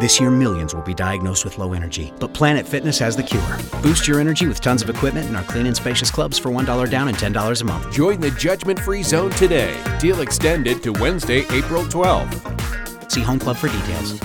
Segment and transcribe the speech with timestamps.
[0.00, 3.58] This year, millions will be diagnosed with low energy, but Planet Fitness has the cure.
[3.82, 6.88] Boost your energy with tons of equipment in our clean and spacious clubs for $1
[6.88, 7.92] down and $10 a month.
[7.92, 9.76] Join the judgment free zone today.
[9.98, 13.10] Deal extended to Wednesday, April 12th.
[13.10, 14.20] See Home Club for details.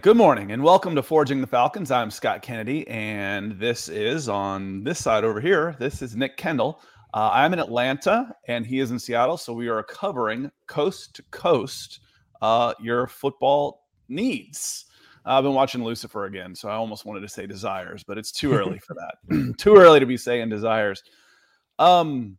[0.00, 1.92] Good morning and welcome to Forging the Falcons.
[1.92, 5.76] I'm Scott Kennedy, and this is on this side over here.
[5.78, 6.82] This is Nick Kendall.
[7.14, 11.22] Uh, I'm in Atlanta, and he is in Seattle, so we are covering coast to
[11.30, 12.00] coast
[12.42, 14.86] uh, your football needs.
[15.28, 18.54] I've been watching Lucifer again, so I almost wanted to say desires, but it's too
[18.54, 19.54] early for that.
[19.58, 21.02] too early to be saying desires.
[21.78, 22.38] Um,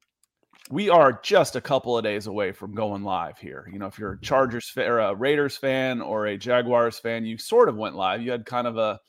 [0.71, 3.69] we are just a couple of days away from going live here.
[3.71, 7.25] You know, if you're a Chargers fan or a Raiders fan or a Jaguars fan,
[7.25, 8.21] you sort of went live.
[8.21, 8.99] You had kind of a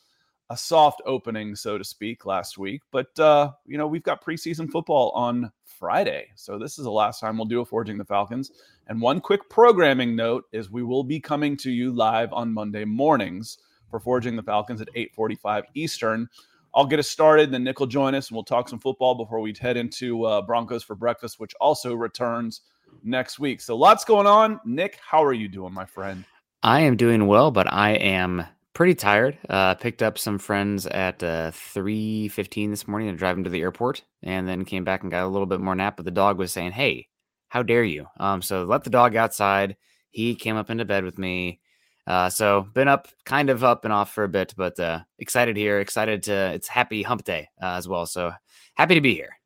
[0.50, 2.82] a soft opening, so to speak, last week.
[2.90, 7.20] But uh, you know, we've got preseason football on Friday, so this is the last
[7.20, 8.50] time we'll do a Forging the Falcons.
[8.88, 12.84] And one quick programming note is we will be coming to you live on Monday
[12.84, 13.58] mornings
[13.90, 16.28] for Forging the Falcons at 8:45 Eastern.
[16.74, 19.40] I'll get us started, then Nick will join us, and we'll talk some football before
[19.40, 22.62] we head into uh, Broncos for breakfast, which also returns
[23.02, 23.60] next week.
[23.60, 24.60] So lots going on.
[24.64, 26.24] Nick, how are you doing, my friend?
[26.62, 29.38] I am doing well, but I am pretty tired.
[29.48, 34.04] Uh, picked up some friends at uh, 3.15 this morning drive them to the airport,
[34.22, 35.96] and then came back and got a little bit more nap.
[35.96, 37.08] But the dog was saying, "Hey,
[37.48, 39.76] how dare you?" Um, so let the dog outside.
[40.10, 41.60] He came up into bed with me.
[42.06, 45.56] Uh, so been up, kind of up and off for a bit, but uh, excited
[45.56, 45.80] here.
[45.80, 46.32] Excited to.
[46.32, 48.06] It's happy hump day uh, as well.
[48.06, 48.32] So
[48.74, 49.38] happy to be here.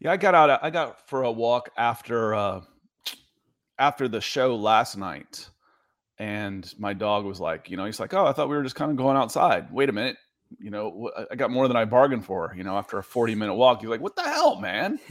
[0.00, 0.60] Yeah, I got out.
[0.62, 2.60] I got for a walk after uh,
[3.78, 5.48] after the show last night,
[6.18, 8.76] and my dog was like, you know, he's like, oh, I thought we were just
[8.76, 9.70] kind of going outside.
[9.72, 10.16] Wait a minute,
[10.58, 12.54] you know, I got more than I bargained for.
[12.56, 15.00] You know, after a forty minute walk, he's like, what the hell, man?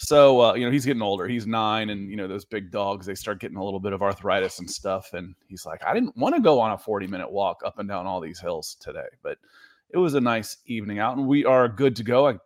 [0.00, 1.26] So uh, you know he's getting older.
[1.26, 4.00] He's nine, and you know those big dogs they start getting a little bit of
[4.00, 5.12] arthritis and stuff.
[5.12, 7.88] And he's like, I didn't want to go on a forty minute walk up and
[7.88, 9.38] down all these hills today, but
[9.90, 12.28] it was a nice evening out, and we are good to go.
[12.28, 12.38] I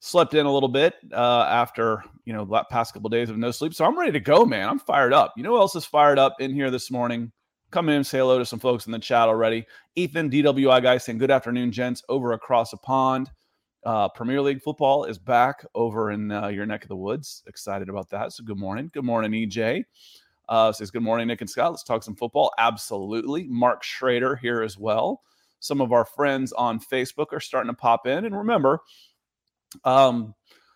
[0.00, 3.38] slept in a little bit uh, after you know the past couple of days of
[3.38, 4.68] no sleep, so I'm ready to go, man.
[4.68, 5.32] I'm fired up.
[5.38, 7.32] You know who else is fired up in here this morning?
[7.70, 9.64] Come in, say hello to some folks in the chat already.
[9.96, 13.30] Ethan DWI guy saying good afternoon, gents, over across the pond.
[13.84, 17.42] Uh, Premier League football is back over in uh, your neck of the woods.
[17.46, 18.32] Excited about that.
[18.32, 18.90] So good morning.
[18.94, 19.84] Good morning, EJ.
[20.48, 21.72] Uh, says good morning, Nick and Scott.
[21.72, 22.52] Let's talk some football.
[22.58, 23.44] Absolutely.
[23.44, 25.22] Mark Schrader here as well.
[25.60, 28.24] Some of our friends on Facebook are starting to pop in.
[28.24, 28.80] And remember,
[29.84, 30.34] um,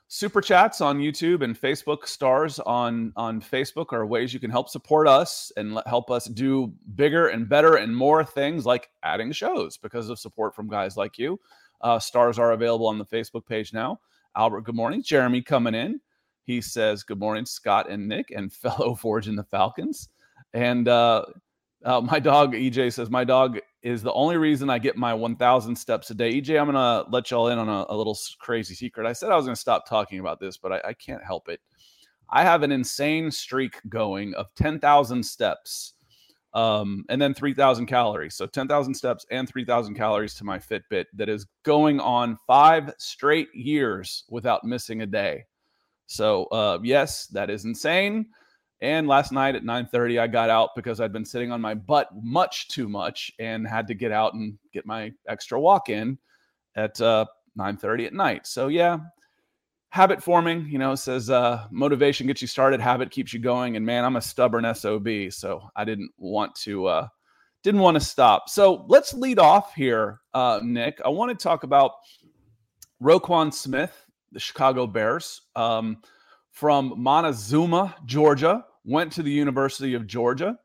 [0.08, 4.68] super chats on YouTube and Facebook stars on on Facebook are ways you can help
[4.68, 9.76] support us and help us do bigger and better and more things like adding shows
[9.76, 11.38] because of support from guys like you.
[11.80, 14.00] Uh, stars are available on the Facebook page now.
[14.36, 15.02] Albert, good morning.
[15.02, 16.00] Jeremy coming in.
[16.44, 20.08] He says, Good morning, Scott and Nick, and fellow Forge in the Falcons.
[20.54, 21.26] And uh,
[21.84, 25.76] uh, my dog, EJ, says, My dog is the only reason I get my 1,000
[25.76, 26.40] steps a day.
[26.40, 29.06] EJ, I'm going to let y'all in on a, a, little crazy secret.
[29.06, 31.48] I said I was going to stop talking about this, but I, I can't help
[31.48, 31.60] it.
[32.30, 35.94] I have an insane streak going of 10,000 steps
[36.58, 38.34] um, and then 3,000 calories.
[38.34, 43.54] So 10,000 steps and 3,000 calories to my Fitbit that is going on five straight
[43.54, 45.44] years without missing a day.
[46.06, 48.26] So uh, yes, that is insane.
[48.80, 52.08] And last night at 9:30, I got out because I'd been sitting on my butt
[52.22, 56.18] much too much and had to get out and get my extra walk in
[56.76, 57.24] at uh,
[57.56, 58.46] 9:30 at night.
[58.46, 58.98] So yeah,
[59.90, 63.84] habit forming you know says uh, motivation gets you started habit keeps you going and
[63.84, 67.08] man i'm a stubborn sob so i didn't want to uh,
[67.62, 68.48] didn't want to stop.
[68.48, 71.00] So let's lead off here uh, nick.
[71.04, 71.92] I want to talk about
[73.02, 75.98] roquan smith the chicago bears um,
[76.50, 80.58] from montezuma georgia went to the university of georgia.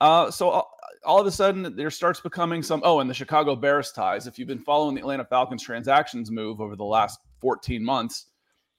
[0.00, 0.70] Uh, so all,
[1.04, 4.26] all of a sudden there starts becoming some oh and the chicago bears ties.
[4.26, 8.26] If you've been following the atlanta falcons transactions move over the last 14 months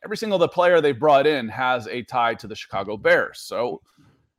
[0.04, 3.40] every single the player they brought in has a tie to the Chicago Bears.
[3.40, 3.82] So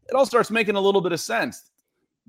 [0.09, 1.71] it all starts making a little bit of sense.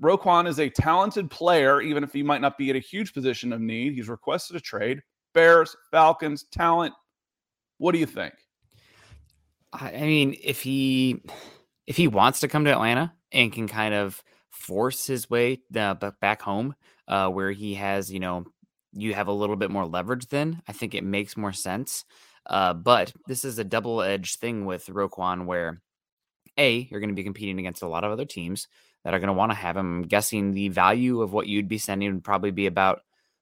[0.00, 3.52] Roquan is a talented player, even if he might not be at a huge position
[3.52, 3.92] of need.
[3.92, 5.02] He's requested a trade.
[5.34, 6.94] Bears, Falcons, talent.
[7.78, 8.34] What do you think?
[9.72, 11.22] I mean, if he
[11.86, 15.94] if he wants to come to Atlanta and can kind of force his way uh,
[16.20, 16.74] back home,
[17.08, 18.44] uh, where he has, you know,
[18.92, 22.04] you have a little bit more leverage, then I think it makes more sense.
[22.46, 25.80] Uh, but this is a double edged thing with Roquan where
[26.58, 28.68] A, you're going to be competing against a lot of other teams
[29.04, 30.02] that are going to want to have him.
[30.02, 33.00] I'm guessing the value of what you'd be sending would probably be about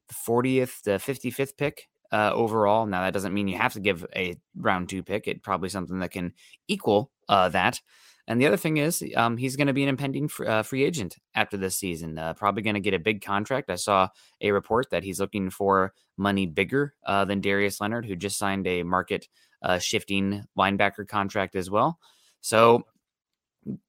[0.08, 2.86] the 40th to 55th pick uh, overall.
[2.86, 5.26] Now, that doesn't mean you have to give a round two pick.
[5.26, 6.32] It's probably something that can
[6.66, 7.80] equal uh, that.
[8.28, 10.84] And the other thing is, um, he's going to be an impending fr- uh, free
[10.84, 12.19] agent after this season.
[12.19, 13.70] Uh, probably going to get a big contract.
[13.70, 14.08] I saw
[14.42, 18.66] a report that he's looking for money bigger uh, than Darius Leonard, who just signed
[18.66, 19.26] a market
[19.62, 21.98] uh, shifting linebacker contract as well.
[22.42, 22.84] So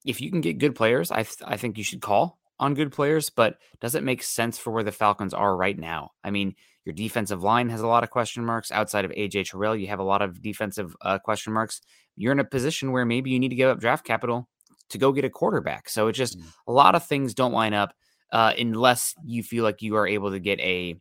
[0.06, 2.92] if you can get good players, I, th- I think you should call on good
[2.92, 6.12] players, but does it make sense for where the Falcons are right now?
[6.24, 8.72] I mean, your defensive line has a lot of question marks.
[8.72, 11.82] Outside of AJ Terrell, you have a lot of defensive uh, question marks.
[12.16, 14.50] You're in a position where maybe you need to give up draft capital
[14.90, 15.90] to go get a quarterback.
[15.90, 16.44] So it's just mm.
[16.68, 17.94] a lot of things don't line up
[18.32, 21.00] uh, unless you feel like you are able to get a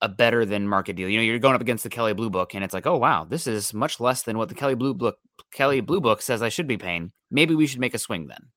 [0.00, 1.08] a better than market deal.
[1.08, 3.24] You know, you're going up against the Kelley Blue Book, and it's like, oh wow,
[3.24, 5.16] this is much less than what the Kelley Blue Book
[5.50, 7.12] Kelley Blue Book says I should be paying.
[7.30, 8.48] Maybe we should make a swing then.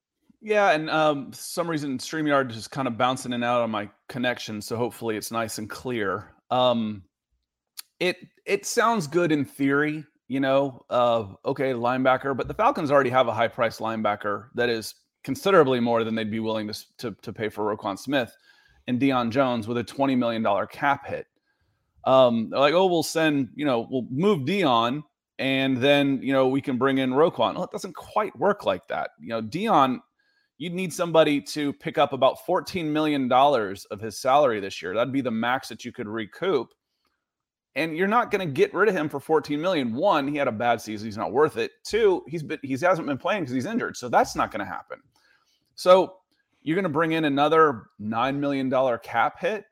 [0.41, 3.89] Yeah, and um, some reason StreamYard is kind of bouncing in and out on my
[4.07, 6.31] connection, so hopefully it's nice and clear.
[6.51, 7.03] Um,
[7.99, 10.85] it it sounds good in theory, you know.
[10.89, 14.93] Uh, okay, linebacker, but the Falcons already have a high price linebacker that is
[15.23, 18.35] considerably more than they'd be willing to to, to pay for Roquan Smith
[18.87, 21.25] and Deion Jones with a twenty million dollar cap hit
[22.07, 25.03] um, like, oh, we'll send, you know, we'll move Deion
[25.39, 27.55] and then, you know, we can bring in Roquan.
[27.55, 29.11] Well, it doesn't quite work like that.
[29.19, 29.99] You know, Deion,
[30.57, 34.93] you'd need somebody to pick up about $14 million of his salary this year.
[34.93, 36.73] That'd be the max that you could recoup.
[37.75, 39.93] And you're not going to get rid of him for 14 million.
[39.93, 41.07] One, he had a bad season.
[41.07, 41.71] He's not worth it.
[41.83, 43.95] Two, he's been, he hasn't been playing because he's injured.
[43.95, 44.99] So that's not going to happen.
[45.75, 46.15] So
[46.63, 49.65] you're going to bring in another $9 million cap hit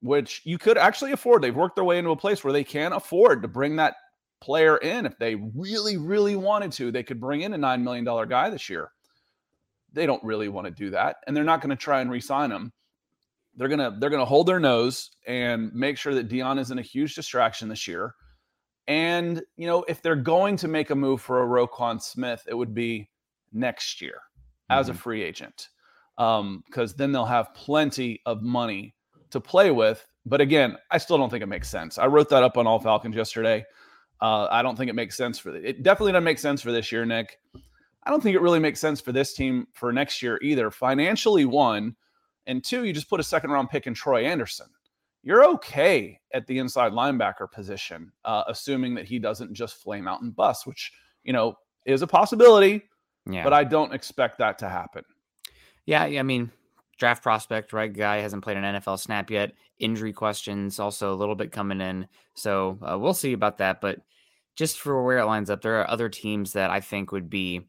[0.00, 1.42] which you could actually afford.
[1.42, 3.96] They've worked their way into a place where they can afford to bring that
[4.40, 6.92] player in if they really, really wanted to.
[6.92, 8.90] They could bring in a $9 million guy this year.
[9.92, 12.50] They don't really want to do that, and they're not going to try and re-sign
[12.50, 12.72] him.
[13.56, 17.14] They're gonna they're gonna hold their nose and make sure that Deion isn't a huge
[17.16, 18.14] distraction this year.
[18.86, 22.54] And you know, if they're going to make a move for a Roquan Smith, it
[22.54, 23.10] would be
[23.52, 24.20] next year
[24.70, 24.78] mm-hmm.
[24.78, 25.00] as a mm-hmm.
[25.00, 25.68] free agent,
[26.16, 28.94] because um, then they'll have plenty of money
[29.30, 30.06] to play with.
[30.24, 31.98] But again, I still don't think it makes sense.
[31.98, 33.64] I wrote that up on All Falcons yesterday.
[34.20, 35.82] Uh, I don't think it makes sense for the, it.
[35.82, 37.38] Definitely doesn't make sense for this year, Nick.
[38.04, 40.70] I don't think it really makes sense for this team for next year either.
[40.70, 41.94] Financially, one,
[42.46, 44.66] and two, you just put a second round pick in Troy Anderson.
[45.22, 50.22] You're okay at the inside linebacker position, uh, assuming that he doesn't just flame out
[50.22, 50.92] and bust, which
[51.24, 51.54] you know
[51.86, 52.82] is a possibility.
[53.26, 53.44] Yeah.
[53.44, 55.04] But I don't expect that to happen.
[55.84, 56.50] Yeah, I mean,
[56.98, 57.92] draft prospect, right?
[57.92, 59.52] Guy hasn't played an NFL snap yet.
[59.78, 62.06] Injury questions also a little bit coming in.
[62.34, 63.80] So uh, we'll see about that.
[63.80, 64.00] But
[64.56, 67.62] just for where it lines up, there are other teams that I think would be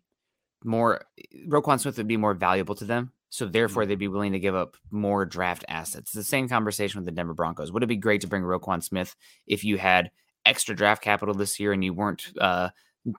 [0.63, 1.01] more,
[1.47, 3.11] Roquan Smith would be more valuable to them.
[3.29, 3.89] So therefore, mm-hmm.
[3.89, 6.09] they'd be willing to give up more draft assets.
[6.09, 7.71] It's the same conversation with the Denver Broncos.
[7.71, 9.15] Would it be great to bring Roquan Smith
[9.45, 10.11] if you had
[10.45, 12.69] extra draft capital this year and you weren't uh,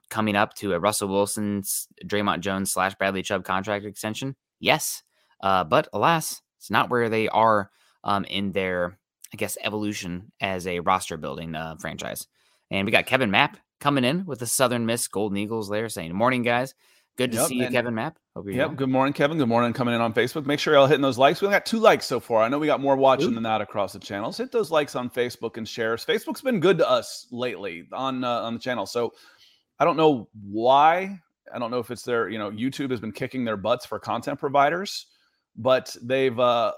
[0.09, 4.35] coming up to a Russell Wilson's Dre'Mont Jones slash Bradley Chubb contract extension?
[4.59, 5.03] Yes.
[5.41, 7.71] Uh, but alas, it's not where they are
[8.03, 8.97] um, in their,
[9.33, 12.27] I guess, evolution as a roster building uh, franchise.
[12.69, 16.13] And we got Kevin Mapp coming in with the Southern Miss Golden Eagles there saying,
[16.13, 16.73] Morning, guys.
[17.17, 18.17] Good to yep, see you, Kevin Mapp.
[18.35, 18.69] Hope you're yep.
[18.69, 18.77] Well.
[18.77, 19.37] Good morning, Kevin.
[19.37, 19.73] Good morning.
[19.73, 20.45] Coming in on Facebook.
[20.45, 21.41] Make sure y'all hitting those likes.
[21.41, 22.41] We only got two likes so far.
[22.41, 23.33] I know we got more watching Ooh.
[23.33, 24.37] than that across the channels.
[24.37, 26.05] Hit those likes on Facebook and shares.
[26.05, 28.85] Facebook's been good to us lately on uh, on the channel.
[28.85, 29.13] So
[29.79, 31.19] I don't know why.
[31.53, 33.99] I don't know if it's their, you know, YouTube has been kicking their butts for
[33.99, 35.07] content providers
[35.55, 36.73] but they've uh,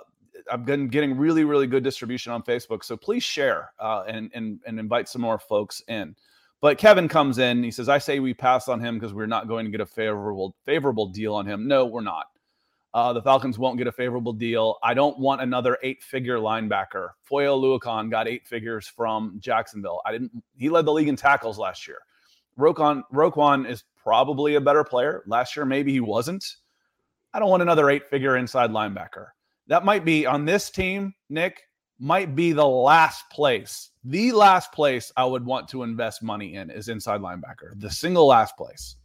[0.52, 2.84] I've been getting really, really good distribution on Facebook.
[2.84, 6.16] So please share uh, and, and and invite some more folks in.
[6.64, 7.62] But Kevin comes in.
[7.62, 9.86] He says, "I say we pass on him because we're not going to get a
[9.86, 12.28] favorable favorable deal on him." No, we're not.
[12.94, 14.78] Uh, the Falcons won't get a favorable deal.
[14.82, 17.10] I don't want another eight-figure linebacker.
[17.22, 20.02] Foye Oluokun got eight figures from Jacksonville.
[20.06, 20.32] I didn't.
[20.56, 21.98] He led the league in tackles last year.
[22.58, 25.22] Roquan Roquan is probably a better player.
[25.28, 26.46] Last year, maybe he wasn't.
[27.34, 29.28] I don't want another eight figure inside linebacker.
[29.68, 31.64] That might be on this team, Nick,
[32.00, 33.90] might be the last place.
[34.06, 38.28] The last place I would want to invest money in is inside linebacker, the single
[38.28, 38.98] last place.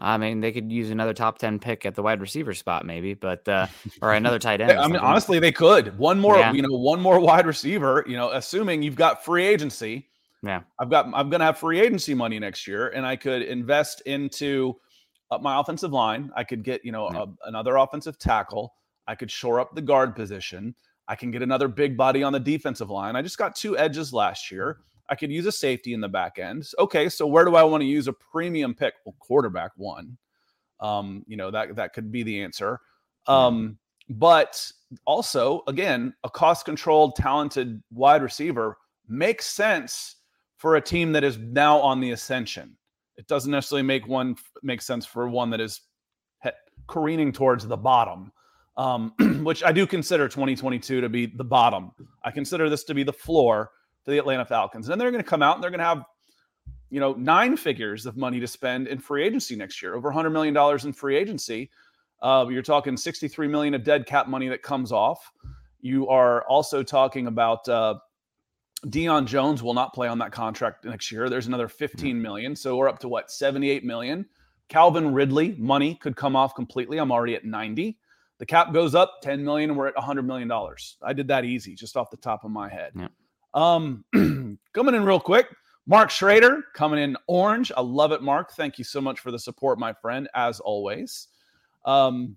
[0.00, 3.14] I mean, they could use another top 10 pick at the wide receiver spot, maybe,
[3.14, 3.66] but, uh,
[4.02, 4.72] or another tight end.
[4.72, 5.98] I mean, honestly, they could.
[5.98, 6.52] One more, yeah.
[6.52, 10.08] you know, one more wide receiver, you know, assuming you've got free agency.
[10.42, 10.60] Yeah.
[10.78, 14.02] I've got, I'm going to have free agency money next year and I could invest
[14.02, 14.76] into,
[15.32, 16.30] up my offensive line.
[16.36, 17.22] I could get, you know, yeah.
[17.22, 18.74] a, another offensive tackle.
[19.08, 20.76] I could shore up the guard position.
[21.08, 23.16] I can get another big body on the defensive line.
[23.16, 24.78] I just got two edges last year.
[25.08, 26.68] I could use a safety in the back end.
[26.78, 28.94] Okay, so where do I want to use a premium pick?
[29.04, 30.18] Well, quarterback one.
[30.80, 32.80] Um, you know, that that could be the answer.
[33.26, 33.78] Um,
[34.10, 34.70] but
[35.06, 40.16] also, again, a cost-controlled, talented wide receiver makes sense
[40.56, 42.76] for a team that is now on the ascension.
[43.16, 45.80] It doesn't necessarily make one make sense for one that is
[46.86, 48.32] careening towards the bottom,
[48.78, 49.12] um,
[49.44, 51.90] which I do consider 2022 to be the bottom.
[52.24, 53.72] I consider this to be the floor
[54.04, 54.86] for the Atlanta Falcons.
[54.86, 56.04] And then they're going to come out and they're going to have,
[56.88, 60.32] you know, nine figures of money to spend in free agency next year, over $100
[60.32, 60.56] million
[60.86, 61.70] in free agency.
[62.22, 65.30] Uh, you're talking 63 million of dead cap money that comes off.
[65.80, 67.96] You are also talking about uh,
[68.86, 71.28] Deion Jones will not play on that contract next year.
[71.28, 72.54] There's another 15 million.
[72.54, 74.26] So we're up to what, 78 million.
[74.68, 76.98] Calvin Ridley money could come off completely.
[76.98, 77.98] I'm already at 90.
[78.38, 80.96] The cap goes up 10 million and we're at 100 million dollars.
[81.02, 82.92] I did that easy just off the top of my head.
[82.94, 83.08] Yeah.
[83.54, 84.04] Um
[84.72, 85.48] coming in real quick.
[85.88, 87.72] Mark Schrader coming in orange.
[87.74, 88.52] I love it, Mark.
[88.52, 91.28] Thank you so much for the support, my friend, as always.
[91.86, 92.36] Um,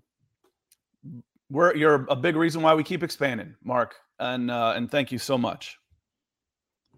[1.50, 5.18] we're you're a big reason why we keep expanding, Mark, and uh, and thank you
[5.18, 5.76] so much.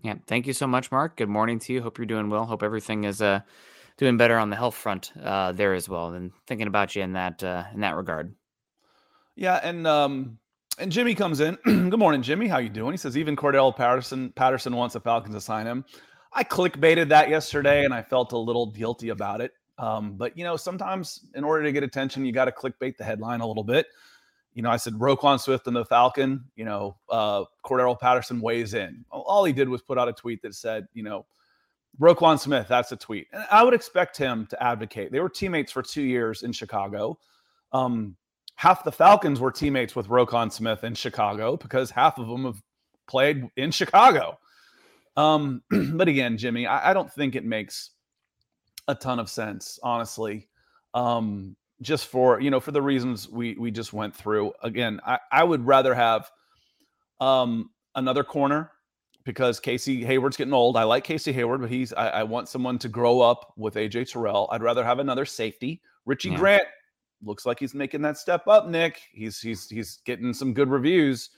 [0.03, 1.17] Yeah, thank you so much, Mark.
[1.17, 1.83] Good morning to you.
[1.83, 2.45] Hope you're doing well.
[2.45, 3.41] Hope everything is uh
[3.97, 6.13] doing better on the health front uh there as well.
[6.13, 8.33] And thinking about you in that uh in that regard.
[9.37, 10.39] Yeah, and um
[10.79, 11.57] and Jimmy comes in.
[11.65, 12.49] Good morning, Jimmy.
[12.49, 12.93] How you doing?
[12.93, 15.85] He says even Cordarrelle Patterson Patterson wants the Falcons to sign him.
[16.33, 19.53] I clickbaited that yesterday, and I felt a little guilty about it.
[19.79, 23.05] Um, but you know, sometimes in order to get attention, you got to clickbait the
[23.05, 23.87] headline a little bit.
[24.53, 26.45] You know, I said Roquan Swift and the Falcon.
[26.55, 29.05] You know, uh, Cordarrelle Patterson weighs in.
[29.11, 31.27] All he did was put out a tweet that said, you know,
[32.01, 32.67] Roquan Smith.
[32.69, 35.11] That's a tweet, and I would expect him to advocate.
[35.11, 37.19] They were teammates for two years in Chicago.
[37.73, 38.17] Um,
[38.57, 42.63] half the Falcons were teammates with Roquan Smith in Chicago because half of them have
[43.07, 44.39] played in Chicago.
[45.17, 47.91] Um, but again, Jimmy, I, I don't think it makes
[48.89, 50.49] a ton of sense, honestly.
[50.93, 54.53] Um, just for you know, for the reasons we we just went through.
[54.63, 56.31] Again, I, I would rather have
[57.21, 58.71] um another corner
[59.25, 60.77] because Casey Hayward's getting old.
[60.77, 64.13] I like Casey Hayward, but he's I, I want someone to grow up with AJ
[64.13, 64.49] Terrell.
[64.53, 65.81] I'd rather have another safety.
[66.07, 66.37] Richie Yeah.
[66.37, 66.65] Grant
[67.25, 69.01] looks like he's making that step up, Nick.
[69.13, 71.31] He's he's he's getting some good reviews.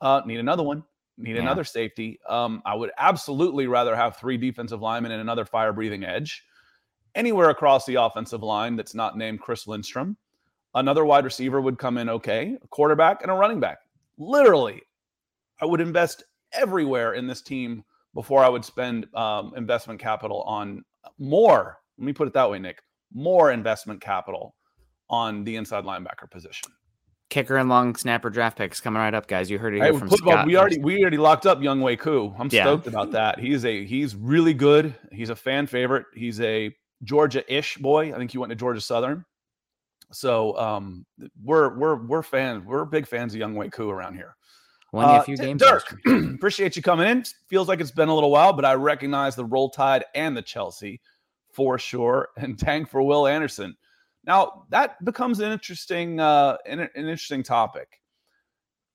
[0.00, 0.82] Uh, need another one.
[1.16, 1.42] Need Yeah.
[1.42, 2.20] another safety.
[2.28, 6.44] Um, I would absolutely rather have three defensive linemen and another fire breathing edge
[7.14, 10.16] anywhere across the offensive line that's not named Chris Lindstrom.
[10.74, 13.78] Another wide receiver would come in okay, a quarterback and a running back.
[14.18, 14.82] Literally,
[15.60, 17.82] I would invest everywhere in this team
[18.14, 20.84] before I would spend um, investment capital on
[21.18, 21.78] more.
[21.98, 22.80] Let me put it that way, Nick.
[23.12, 24.54] More investment capital
[25.10, 26.70] on the inside linebacker position.
[27.30, 29.50] Kicker and long snapper draft picks coming right up, guys.
[29.50, 30.46] You heard it Hey, here from football, Scott.
[30.46, 32.34] we already we already locked up Younghoe Koo.
[32.38, 32.64] I'm Yeah.
[32.64, 33.38] stoked about that.
[33.38, 34.94] He's a he's really good.
[35.12, 36.06] He's a fan favorite.
[36.14, 36.74] He's a
[37.04, 38.14] Georgia-ish boy.
[38.14, 39.24] I think he went to Georgia Southern.
[40.10, 41.04] So um,
[41.42, 42.64] we're we're we're fans.
[42.64, 44.34] We're big fans of Younghoe Koo around here.
[44.92, 45.60] won Uh, a few games.
[45.60, 47.24] Dirk, appreciate you coming in.
[47.48, 50.40] Feels like it's been a little while, but I recognize the Roll Tide and the
[50.42, 51.02] Chelsea
[51.52, 53.76] for sure, and tank for Will Anderson.
[54.28, 57.88] Now that becomes an interesting, uh, an, an interesting topic.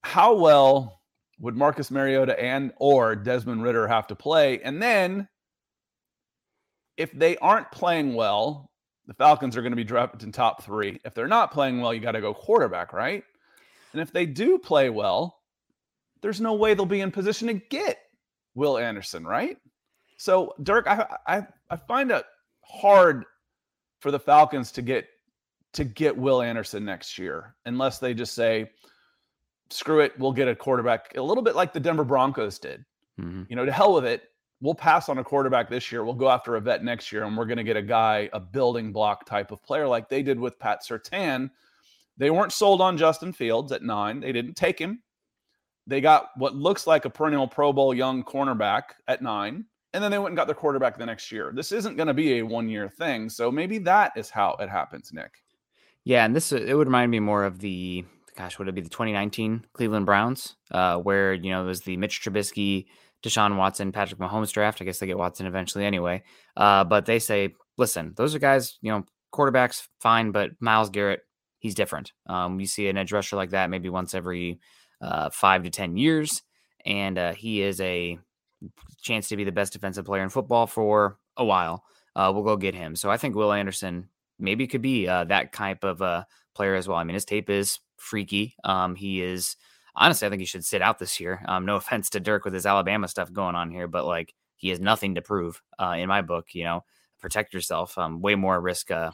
[0.04, 1.02] How well
[1.40, 5.28] would Marcus Mariota and or Desmond Ridder have to play, and then
[6.98, 8.70] if they aren't playing well,
[9.08, 11.00] the Falcons are going to be dropped in top three.
[11.04, 13.24] If they're not playing well, you got to go quarterback, right?
[13.92, 15.40] And if they do play well,
[16.22, 17.98] there's no way they'll be in position to get
[18.54, 19.58] Will Anderson, right?
[20.18, 22.24] So, Dirk, I I, I find it
[22.64, 23.26] hard
[24.00, 25.08] for the Falcons to get
[25.74, 28.72] to get Will Anderson next year, unless they just say,
[29.70, 32.86] "Screw it, we'll get a quarterback." A little bit like the Denver Broncos did.
[33.20, 33.48] Mhm.
[33.50, 34.30] You know, to hell with it.
[34.62, 36.06] We'll pass on a quarterback this year.
[36.06, 38.40] We'll go after a vet next year, and we're going to get a guy, a
[38.40, 41.52] building block type of player, like they did with Pat Surtain.
[42.16, 44.22] They weren't sold on Justin Fields at nine.
[44.22, 45.04] They didn't take him.
[45.86, 50.12] They got what looks like a perennial Pro Bowl young cornerback at nine, and then
[50.12, 51.52] they went and got their quarterback the next year.
[51.54, 53.28] This isn't going to be a one year thing.
[53.28, 55.43] So maybe that is how it happens, Nick.
[56.06, 58.06] Yeah, and this uh, it would remind me more of the
[58.36, 61.98] gosh, would it be the 2019 Cleveland Browns, uh, where you know it was the
[61.98, 62.88] Mitch Trubisky,
[63.24, 64.82] Deshaun Watson, Patrick Mahomes draft.
[64.82, 66.24] I guess they get Watson eventually anyway.
[66.58, 71.22] Uh, but they say, listen, those are guys, you know, quarterbacks fine, but Myles Garrett,
[71.60, 72.12] he's different.
[72.28, 74.60] Um, you see an edge rusher like that maybe once every
[75.02, 76.42] uh, five to ten years,
[76.86, 78.18] and uh, he is a
[79.02, 81.84] chance to be the best defensive player in football for a while.
[82.16, 82.96] Uh, we'll go get him.
[82.96, 86.24] So I think Will Anderson maybe it could be uh, that type of uh,
[86.56, 86.98] player as well.
[86.98, 88.56] I mean, his tape is freaky.
[88.64, 89.56] Um, he is
[89.96, 91.44] honestly, I think he should sit out this year.
[91.48, 94.70] Um, no offense to Dirk with his Alabama stuff going on here, but like he
[94.70, 96.48] has nothing to prove uh, in my book.
[96.54, 96.84] You know,
[97.20, 97.98] protect yourself.
[97.98, 99.12] Um, way more risk uh,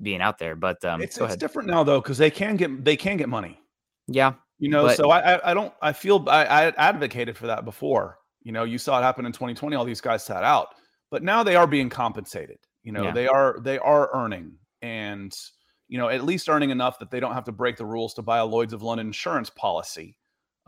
[0.00, 0.56] being out there.
[0.56, 3.60] But um, it's it's different now though because they can get they can get money.
[4.08, 7.46] Yeah, You know, But- so I, I I don't I feel I, I advocated for
[7.48, 8.18] that before.
[8.42, 9.74] You know, you saw it happen in 2020.
[9.74, 10.68] All these guys sat out,
[11.10, 12.58] but now they are being compensated.
[12.86, 13.10] You know, Yeah.
[13.12, 15.36] they are they are earning, and
[15.88, 18.22] you know, at least earning enough that they don't have to break the rules to
[18.22, 20.16] buy a Lloyd's of London insurance policy,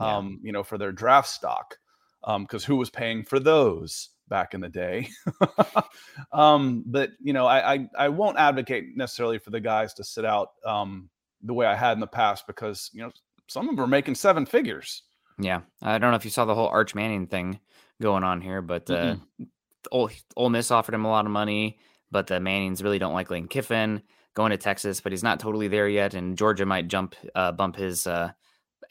[0.01, 0.17] Yeah.
[0.17, 1.79] um, you know, for their draft stock.
[2.27, 5.09] Because who was paying for those back in the day?
[6.33, 10.25] um, but you know, I, I I won't advocate necessarily for the guys to sit
[10.25, 11.09] out um,
[11.43, 13.13] the way I had in the past because you know
[13.47, 15.05] some of them are making seven figures.
[15.39, 17.61] Yeah, I don't know if you saw the whole Arch Manning thing
[18.03, 19.17] going on here, but uh,
[19.93, 21.79] Ole, Ole Miss offered him a lot of money,
[22.11, 24.03] but the Mannings really don't like Lane Kiffin
[24.35, 27.77] going to Texas, but he's not totally there yet, and Georgia might jump uh, bump
[27.77, 28.31] his uh,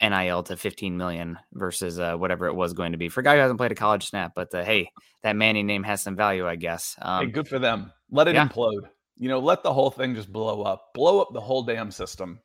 [0.02, 3.34] NIL to 15 million versus uh, whatever it was going to be for a guy
[3.34, 4.32] who hasn't played a college snap.
[4.34, 4.90] But uh, hey,
[5.22, 6.96] that Manning name has some value, I guess.
[7.00, 7.92] Um, hey, good for them.
[8.10, 8.46] Let it yeah.
[8.46, 8.88] implode.
[9.16, 10.92] You know, let the whole thing just blow up.
[10.94, 12.40] Blow up the whole damn system.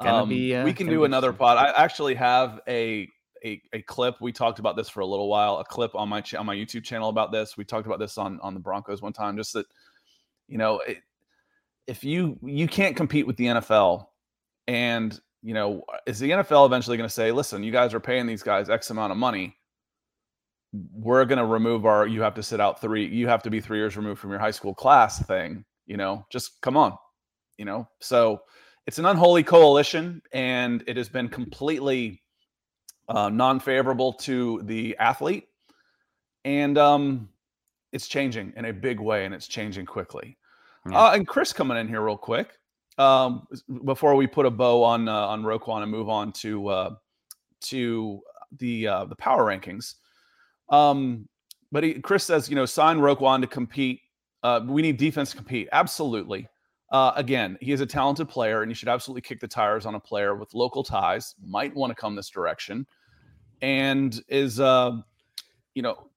[0.00, 1.56] Um, be, uh, we can do another pod.
[1.56, 3.08] I actually have a,
[3.42, 4.16] a a clip.
[4.20, 5.58] We talked about this for a little while.
[5.58, 7.56] A clip on my cha- on my YouTube channel about this.
[7.56, 9.38] We talked about this on on the Broncos one time.
[9.38, 9.64] Just that,
[10.48, 10.98] you know, it,
[11.86, 14.06] if you you can't compete with the NFL,
[14.66, 18.26] and you know, is the NFL eventually going to say, listen, you guys are paying
[18.26, 19.56] these guys X amount of money.
[20.92, 22.06] We're going to remove our.
[22.06, 23.06] You have to sit out three.
[23.06, 25.64] You have to be three years removed from your high school class thing.
[25.86, 26.96] You know, just come on.
[27.58, 28.42] You know, so
[28.86, 32.22] it's an unholy coalition, and it has been completely
[33.08, 35.46] uh, non-favorable to the athlete,
[36.44, 37.28] and um,
[37.92, 40.36] it's changing in a big way, and it's changing quickly.
[40.90, 40.98] Yeah.
[40.98, 42.50] Uh, and Chris coming in here real quick
[42.98, 43.46] um,
[43.84, 46.90] before we put a bow on uh, on Roquan and move on to uh,
[47.62, 48.20] to
[48.58, 49.94] the uh, the power rankings.
[50.70, 51.28] Um,
[51.72, 54.00] but he, Chris says, you know, sign Roquan to compete.
[54.42, 55.68] Uh, we need defense to compete.
[55.72, 56.48] Absolutely.
[56.92, 59.96] Uh, again, he is a talented player, and you should absolutely kick the tires on
[59.96, 61.34] a player with local ties.
[61.44, 62.86] Might want to come this direction,
[63.60, 64.92] and is uh,
[65.74, 66.08] you know,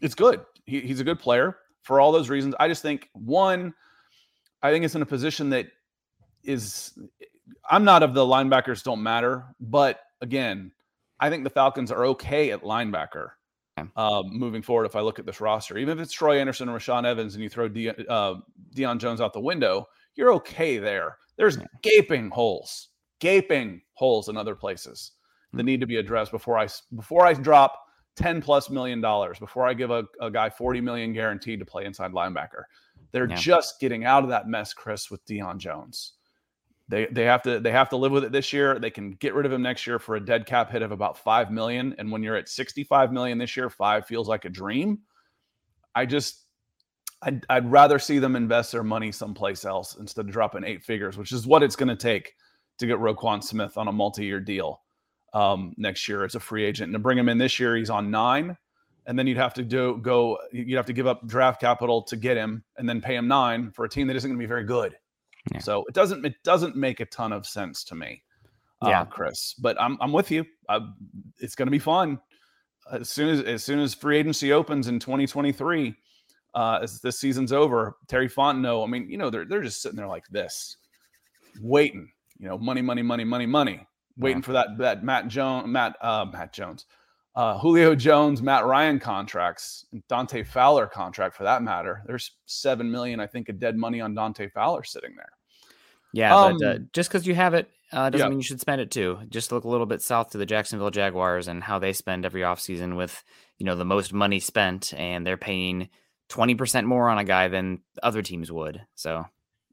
[0.00, 0.40] it's good.
[0.66, 2.54] He, he's a good player for all those reasons.
[2.60, 3.72] I just think one,
[4.62, 5.66] I think it's in a position that
[6.44, 6.96] is.
[7.70, 10.72] I'm not of the linebackers don't matter, but again,
[11.20, 13.30] I think the Falcons are okay at linebacker
[13.96, 14.84] um, moving forward.
[14.84, 17.42] If I look at this roster, even if it's Troy Anderson or Rashaan Evans, and
[17.42, 18.34] you throw De- uh,
[18.74, 19.86] Deion Jones out the window,
[20.16, 21.18] you're okay there.
[21.36, 21.66] There's Yeah.
[21.82, 22.88] gaping holes,
[23.20, 25.12] gaping holes in other places
[25.52, 25.66] that Hmm.
[25.66, 27.78] need to be addressed before I before I drop
[28.16, 31.84] 10 plus million dollars before I give a, a guy 40 million guaranteed to play
[31.84, 32.64] inside linebacker.
[33.12, 33.36] They're Yeah.
[33.36, 36.14] just getting out of that mess, Chris, with Deion Jones.
[36.88, 38.78] They they have to they have to live with it this year.
[38.78, 41.18] They can get rid of him next year for a dead cap hit of about
[41.18, 41.94] five million.
[41.98, 45.00] And when you're at 65 million this year, five feels like a dream.
[45.94, 46.44] I just
[47.22, 51.16] I'd, I'd rather see them invest their money someplace else instead of dropping eight figures,
[51.16, 52.34] which is what it's going to take
[52.78, 54.82] to get Roquan Smith on a multi-year deal
[55.36, 56.86] um, next year as a free agent.
[56.86, 58.56] And to bring him in this year, he's on nine,
[59.06, 60.38] and then you'd have to do go.
[60.50, 63.70] You'd have to give up draft capital to get him, and then pay him nine
[63.70, 64.96] for a team that isn't going to be very good.
[65.52, 65.60] Yeah.
[65.60, 68.22] So it doesn't it doesn't make a ton of sense to me,
[68.82, 69.04] uh, Yeah.
[69.04, 69.54] Chris.
[69.54, 70.44] But I'm I'm with you.
[70.70, 70.80] I,
[71.38, 72.18] it's going to be fun
[72.90, 75.94] as soon as as soon as free agency opens in 2023.
[76.54, 78.82] Uh, as this season's over, Terry Fontenot.
[78.82, 80.78] I mean, you know, they're they're just sitting there like this,
[81.60, 82.10] waiting.
[82.38, 83.86] You know, money, money, money, money, money,
[84.16, 84.46] waiting Yeah.
[84.46, 86.86] for that that Matt Jones, Matt uh, Matt Jones,
[87.34, 92.02] uh, Julio Jones, Matt Ryan contracts, Dante Fowler contract for that matter.
[92.06, 95.28] There's seven million, I think, of dead money on Dante Fowler sitting there.
[96.12, 98.30] Yeah, but uh, Um, just because you have it uh, doesn't yeah.
[98.30, 99.18] mean you should spend it too.
[99.28, 102.40] Just look a little bit south to the Jacksonville Jaguars and how they spend every
[102.40, 103.22] offseason with,
[103.58, 105.88] you know, the most money spent, and they're paying
[106.30, 108.80] 20% more on a guy than other teams would.
[108.94, 109.26] So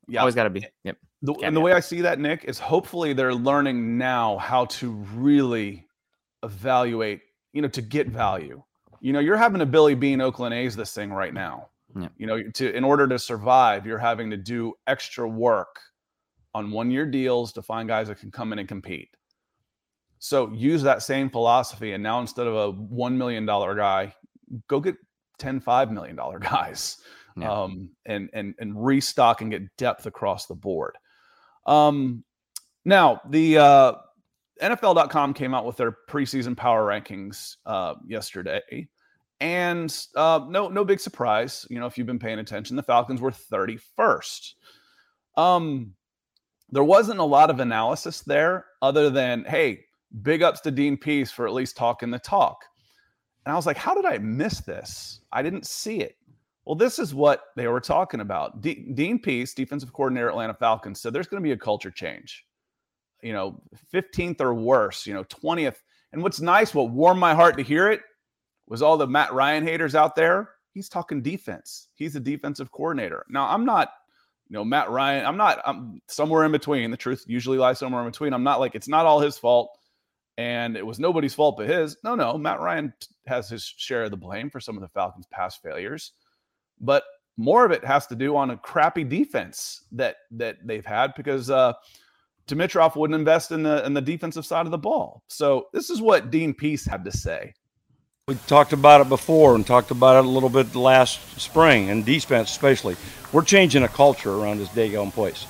[0.08, 0.68] Yeah, always got to be.
[0.84, 0.98] Yep.
[1.24, 4.92] The, and the way I see that, Nick, is hopefully they're learning now how to
[5.16, 5.88] really
[6.44, 7.22] evaluate,
[7.54, 8.62] you know, to get value.
[9.00, 11.70] You know, you're having a Billy Beane Oakland A's this thing right now.
[11.98, 12.10] Yeah.
[12.18, 15.80] You know, to in order to survive, you're having to do extra work
[16.54, 19.10] on one year deals to find guys that can come in and compete.
[20.20, 21.94] So use that same philosophy.
[21.94, 24.14] And now instead of a $1 million guy,
[24.68, 24.96] go get
[25.40, 26.98] 10, $5 million guys
[27.38, 27.52] Yeah.
[27.52, 30.96] um, and and and restock and get depth across the board.
[31.66, 32.24] Um,
[32.86, 33.94] now the uh,
[34.62, 38.88] NFL.com came out with their preseason power rankings uh, yesterday,
[39.40, 41.66] and uh, no no big surprise.
[41.70, 44.54] You know, if you've been paying attention, the Falcons were 31st.
[45.38, 45.94] Um,
[46.70, 49.86] there wasn't a lot of analysis there, other than hey,
[50.22, 52.64] big ups to Dean Pees for at least talking the talk.
[53.46, 55.20] And I was like, how did I miss this?
[55.32, 56.16] I didn't see it.
[56.66, 58.62] Well, this is what they were talking about.
[58.62, 62.46] D- Dean Pees, defensive coordinator, Atlanta Falcons, said there's going to be a culture change.
[63.22, 63.62] You know,
[63.94, 65.78] 15th or worse, you know, 20th.
[66.12, 68.02] And what's nice, what warmed my heart to hear it,
[68.68, 70.52] was all the Matt Ryan haters out there.
[70.74, 71.90] He's talking defense.
[71.96, 73.26] He's a defensive coordinator.
[73.30, 73.90] Now, I'm not
[74.50, 76.92] You know, Matt Ryan, I'm not, I'm somewhere in between.
[76.92, 78.34] The truth usually lies somewhere in between.
[78.34, 79.78] I'm not like, it's not all his fault
[80.38, 81.98] and it was nobody's fault but his.
[82.04, 82.94] No, no, Matt Ryan
[83.28, 86.14] has his share of the blame for some of the Falcons' past failures,
[86.80, 87.04] but
[87.38, 91.50] more of it has to do on a crappy defense that that they've had because
[91.50, 91.74] uh,
[92.48, 95.24] Dimitroff wouldn't invest in the in the defensive side of the ball.
[95.28, 97.54] So this is what Dean Pees had to say.
[98.28, 102.06] We talked about it before and talked about it a little bit last spring and
[102.06, 102.96] defense especially.
[103.34, 105.46] We're changing a culture around this daggone place.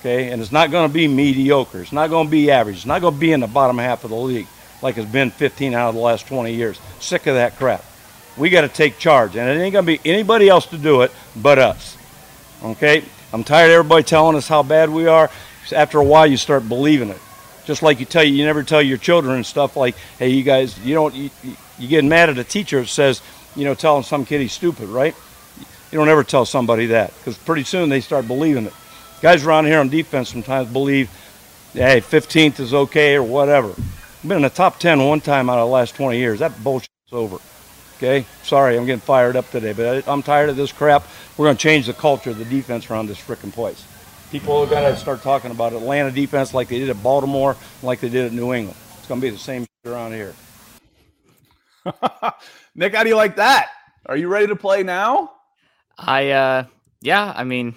[0.00, 1.82] Okay, and it's not going to be mediocre.
[1.82, 2.76] It's not going to be average.
[2.76, 4.46] It's not going to be in the bottom half of the league
[4.82, 6.80] like it's been 15 out of the last 20 years.
[7.00, 7.84] Sick of that crap.
[8.36, 11.02] We got to take charge, and it ain't going to be anybody else to do
[11.02, 11.96] it but us.
[12.62, 15.30] Okay, I'm tired of everybody telling us how bad we are.
[15.74, 17.18] After a while, you start believing it.
[17.64, 20.42] Just like you tell you, you never tell your children and stuff like, "Hey, you
[20.42, 21.30] guys, you don't, you,
[21.78, 23.20] you get mad at a teacher that says,
[23.56, 25.14] you know, telling some kid he's stupid, right?
[25.90, 28.72] You don't ever tell somebody that because pretty soon they start believing it.
[29.22, 31.10] Guys around here on defense sometimes believe,
[31.72, 33.68] hey, 15th is okay or whatever.
[33.70, 36.40] I've been in the top 10 one time out of the last 20 years.
[36.40, 37.38] That bullshit's over.
[37.96, 38.26] Okay?
[38.42, 41.06] Sorry, I'm getting fired up today, but I'm tired of this crap.
[41.36, 43.84] We're going to change the culture of the defense around this freaking place.
[44.30, 48.08] People got to start talking about Atlanta defense like they did at Baltimore, like they
[48.08, 48.78] did at New England.
[48.98, 50.34] It's going to be the same around here.
[52.74, 53.70] Nick, how do you like that?
[54.04, 55.32] Are you ready to play now?
[55.96, 56.64] I, uh,
[57.00, 57.74] yeah, I mean,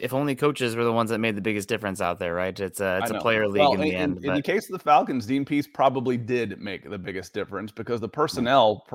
[0.00, 2.58] if only coaches were the ones that made the biggest difference out there, right?
[2.58, 4.18] It's uh, a it's a player league well, in, in the end.
[4.18, 7.70] In, in, the case of the Falcons, Dean Pees probably did make the biggest difference
[7.72, 8.12] because the mm.
[8.12, 8.86] personnel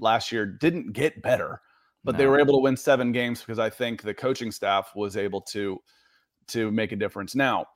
[0.00, 1.60] last year didn't get better,
[2.04, 2.18] but no.
[2.18, 5.40] they were able to win seven games because I think the coaching staff was able
[5.42, 5.80] to
[6.48, 7.34] to make a difference.
[7.34, 7.66] Now,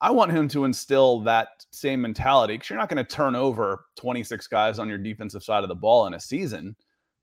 [0.00, 3.86] I want him to instill that same mentality because you're not going to turn over
[3.96, 6.76] 26 guys on your defensive side of the ball in a season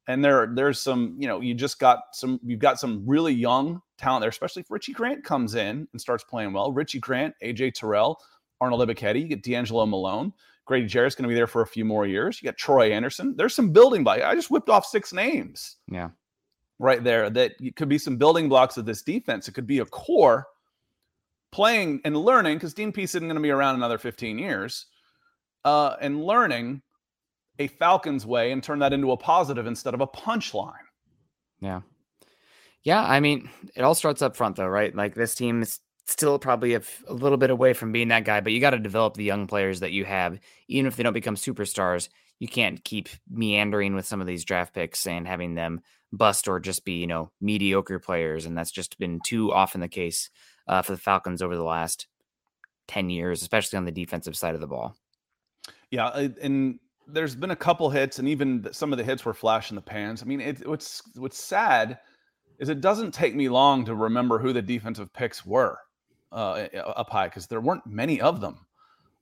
[0.07, 3.81] and there there's some you know you just got some you've got some really young
[3.97, 6.71] talent there especially if richie grant comes in and starts playing well.
[6.71, 8.21] Richie grant aj terrell
[8.61, 10.33] arnold ebiketie you get d'angelo malone.
[10.65, 12.41] Grady jarrett's going to be there for a few more years.
[12.41, 13.35] You got troy anderson.
[13.35, 16.09] There's some building by i just whipped off six names yeah.
[16.79, 19.47] right there that could be some building blocks of this defense.
[19.47, 20.47] It could be a core
[21.51, 24.87] playing and learning because dean pees isn't going to be around another 15 years
[25.65, 26.81] uh, and learning
[27.59, 30.73] a Falcons way and turn that into a positive instead of a punchline.
[31.59, 31.81] Yeah.
[32.83, 33.03] Yeah.
[33.03, 34.93] I mean, it all starts up front, though, right?
[34.93, 38.41] Like this team is still probably a, a little bit away from being that guy,
[38.41, 40.39] but you got to develop the young players that you have.
[40.67, 44.73] Even if they don't become superstars, you can't keep meandering with some of these draft
[44.73, 48.45] picks and having them bust or just be, you know, mediocre players.
[48.45, 50.29] And that's just been too often the case
[50.67, 52.07] uh, for the Falcons over the last
[52.89, 54.95] 10 years, especially on the defensive side of the ball.
[55.89, 56.27] Yeah.
[56.41, 56.79] And
[57.13, 59.81] there's been a couple hits, and even some of the hits were flash in the
[59.81, 60.21] pans.
[60.21, 61.99] I mean, it, what's what's sad
[62.59, 65.77] is it doesn't take me long to remember who the defensive picks were
[66.31, 68.65] uh, up high because there weren't many of them.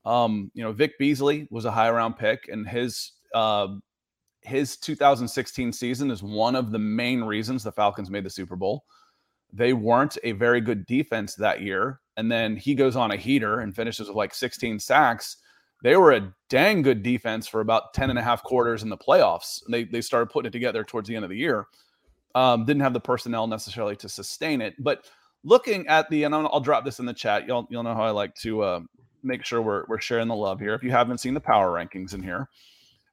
[0.05, 3.67] Um, you know, Vic Beasley was a high round pick, and his uh,
[4.41, 8.85] his 2016 season is one of the main reasons the Falcons made the Super Bowl.
[9.53, 13.59] They weren't a very good defense that year, and then he goes on a heater
[13.59, 15.37] and finishes with like 16 sacks
[15.81, 18.97] they were a dang good defense for about 10 and a half quarters in the
[18.97, 19.61] playoffs.
[19.69, 21.67] They, they started putting it together towards the end of the year.
[22.35, 24.75] Um, didn't have the personnel necessarily to sustain it.
[24.79, 25.05] But
[25.43, 27.47] looking at the, and I'll, drop this in the chat.
[27.47, 28.79] You'll, you'll know how I like to uh,
[29.23, 30.73] make sure we're, we're sharing the love here.
[30.73, 32.47] If you haven't seen the power rankings in here,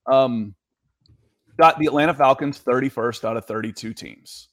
[0.06, 0.54] um,
[1.58, 4.48] got the Atlanta Falcons 31st out of 32 teams.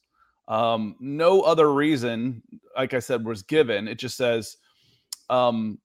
[0.48, 2.42] Um, no other reason,
[2.76, 3.88] like I said, was given.
[3.88, 4.56] It just says
[5.28, 5.78] um,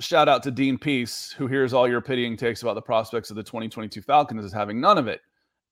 [0.00, 3.36] shout out to Dean Pees, who hears all your pitying takes about the prospects of
[3.36, 5.20] the 2022 Falcons, is having none of it.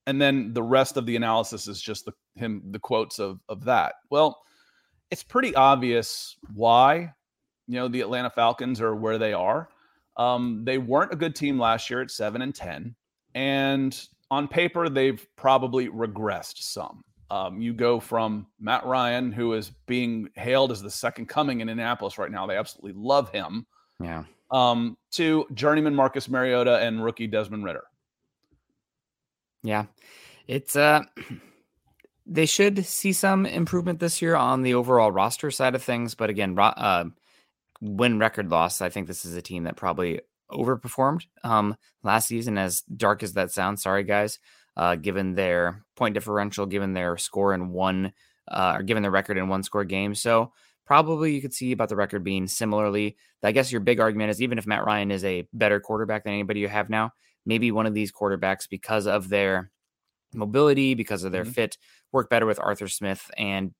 [0.06, 3.64] And then the rest of the analysis is just the him the quotes of of
[3.64, 3.94] that.
[4.10, 4.42] Well,
[5.10, 7.12] it's pretty obvious why
[7.68, 9.68] you know the Atlanta Falcons are where they are.
[10.16, 12.96] Um, they weren't a good team last year at seven and ten,
[13.34, 17.04] and on paper they've probably regressed some.
[17.30, 21.68] Um, you go from Matt Ryan, who is being hailed as the second coming in
[21.68, 22.46] Indianapolis right now.
[22.46, 23.66] They absolutely love him
[24.02, 24.24] yeah.
[24.50, 27.84] Um, to journeyman Marcus Mariota and rookie Desmond Ridder.
[29.62, 29.86] Yeah.
[30.46, 31.02] It's uh
[32.26, 36.30] they should see some improvement this year on the overall roster side of things, but
[36.30, 37.04] again, uh,
[37.80, 42.58] win record loss, I think this is a team that probably overperformed um last season
[42.58, 43.82] as dark as that sounds.
[43.82, 44.38] Sorry guys.
[44.76, 48.12] Uh given their point differential, given their score in one
[48.48, 50.14] uh or given their record in one score game.
[50.14, 50.52] So
[50.92, 53.16] probably you could see about the record being similarly.
[53.42, 56.34] I guess your big argument is even if Matt Ryan is a better quarterback than
[56.34, 57.12] anybody you have now,
[57.46, 59.70] maybe one of these quarterbacks, because of their
[60.34, 61.52] mobility, because of their mm-hmm.
[61.52, 61.78] fit,
[62.12, 63.72] work better with Arthur Smith and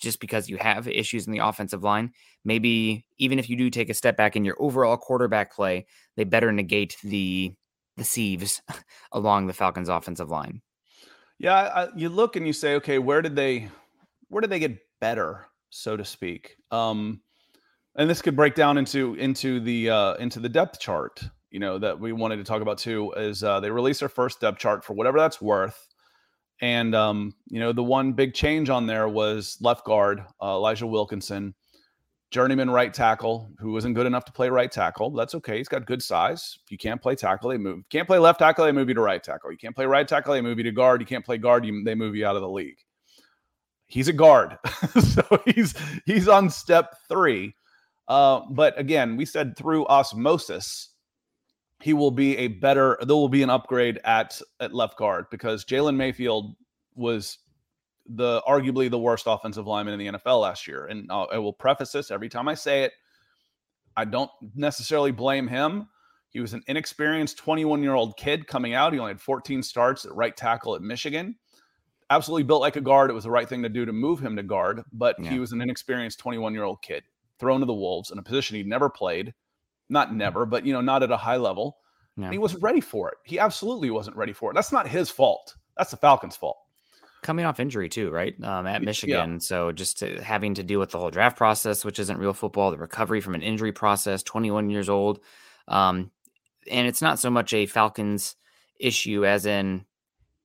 [0.00, 2.12] just because you have issues in the offensive line,
[2.44, 6.22] maybe even if you do take a step back in your overall quarterback play, they
[6.22, 7.52] better negate the
[7.96, 8.62] the sieves
[9.12, 10.62] along the Falcons' offensive line.
[11.36, 13.70] Yeah, I, you look and you say, okay, where did they
[14.28, 16.56] where did they get better, so to speak?
[16.70, 17.20] Um,
[17.96, 21.22] and this could break down into into the uh, into the depth chart.
[21.50, 24.40] You know that we wanted to talk about too is uh, they released their first
[24.40, 25.88] depth chart for whatever that's worth,
[26.60, 30.86] and um, you know the one big change on there was left guard uh, Elijah
[30.86, 31.54] Wilkinson,
[32.30, 35.10] journeyman right tackle who wasn't good enough to play right tackle.
[35.10, 35.58] That's okay.
[35.58, 36.58] He's got good size.
[36.64, 37.82] If you can't play tackle, they move.
[37.90, 39.50] Can't play left tackle, they move you to right tackle.
[39.50, 41.00] You can't play right tackle, they move you to guard.
[41.00, 42.78] You can't play guard, you, they move you out of the league.
[43.90, 44.56] He's a guard,
[45.00, 45.74] so he's
[46.06, 47.54] he's on step three
[48.10, 50.88] uh, but again, we said through osmosis,
[51.80, 52.98] he will be a better.
[53.06, 56.56] There will be an upgrade at at left guard because Jalen Mayfield
[56.96, 57.38] was
[58.06, 60.86] the arguably the worst offensive lineman in the NFL last year.
[60.86, 62.92] And I'll, I will preface this every time I say it.
[63.96, 65.88] I don't necessarily blame him.
[66.30, 68.92] He was an inexperienced 21 year old kid coming out.
[68.92, 71.36] He only had 14 starts at right tackle at Michigan.
[72.10, 73.08] Absolutely built like a guard.
[73.10, 75.30] It was the right thing to do to move him to guard, but yeah.
[75.30, 77.04] he was an inexperienced 21 year old kid
[77.38, 79.32] thrown to the Wolves in a position he'd never played,
[79.88, 81.78] not never, but you know, not at a high level.
[82.16, 82.30] Yeah.
[82.30, 83.18] He wasn't ready for it.
[83.24, 84.54] He absolutely wasn't ready for it.
[84.54, 85.56] That's not his fault.
[85.76, 86.58] That's the Falcons' fault.
[87.22, 88.34] Coming off injury too, right?
[88.42, 89.38] Um, at Michigan, yeah.
[89.38, 92.70] so just to, having to deal with the whole draft process, which isn't real football,
[92.70, 94.22] the recovery from an injury process.
[94.22, 95.20] Twenty-one years old,
[95.68, 96.10] um,
[96.70, 98.36] and it's not so much a Falcons
[98.78, 99.84] issue as in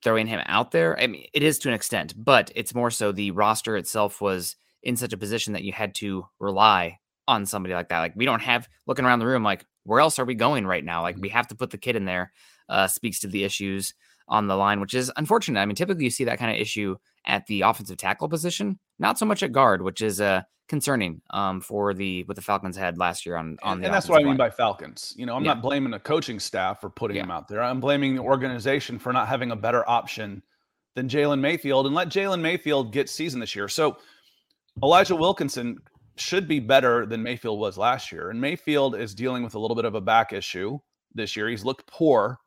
[0.06, 0.98] throwing him out there.
[1.00, 4.56] I mean, it is to an extent, but it's more so the roster itself was
[4.84, 8.00] in such a position that you had to rely on somebody like that.
[8.00, 10.86] Like we don't have looking around the room, like where else are we going right
[10.86, 11.02] now?
[11.02, 12.32] Like we have to put the kid in there.
[12.70, 13.94] Uh, speaks to the issues
[14.28, 15.60] on the line, which is unfortunate.
[15.60, 19.20] I mean, typically you see that kind of issue at the offensive tackle position, not
[19.20, 22.98] so much at guard, which is uh, concerning um, for the what the Falcons had
[22.98, 23.86] last year on on the.
[23.86, 24.38] And that's what I mean line.
[24.38, 25.14] by Falcons.
[25.18, 25.54] You know, I'm yeah.
[25.54, 27.24] not blaming the coaching staff for putting yeah.
[27.24, 27.62] him out there.
[27.62, 30.42] I'm blaming the organization for not having a better option
[30.96, 33.68] than Jalen Mayfield and let Jalen Mayfield get season this year.
[33.68, 33.98] So
[34.82, 35.78] Elijah Wilkinson
[36.18, 38.30] should be better than Mayfield was last year.
[38.30, 40.80] And Mayfield is dealing with a little bit of a back issue
[41.14, 41.50] this year.
[41.50, 42.40] He's looked poor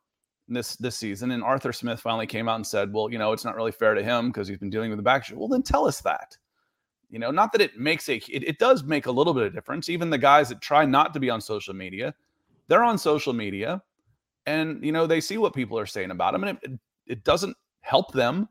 [0.49, 1.31] this this season.
[1.31, 3.93] And Arthur Smith finally came out and said, well, you know, it's not really fair
[3.93, 5.37] to him because he's been dealing with the back issue.
[5.37, 6.37] Well, then tell us that.
[7.09, 9.53] You know, not that it makes a it, it does make a little bit of
[9.53, 9.89] difference.
[9.89, 12.13] Even the guys that try not to be on social media,
[12.67, 13.81] they're on social media
[14.45, 16.71] and you know they see what people are saying about him and it,
[17.07, 18.47] it doesn't help them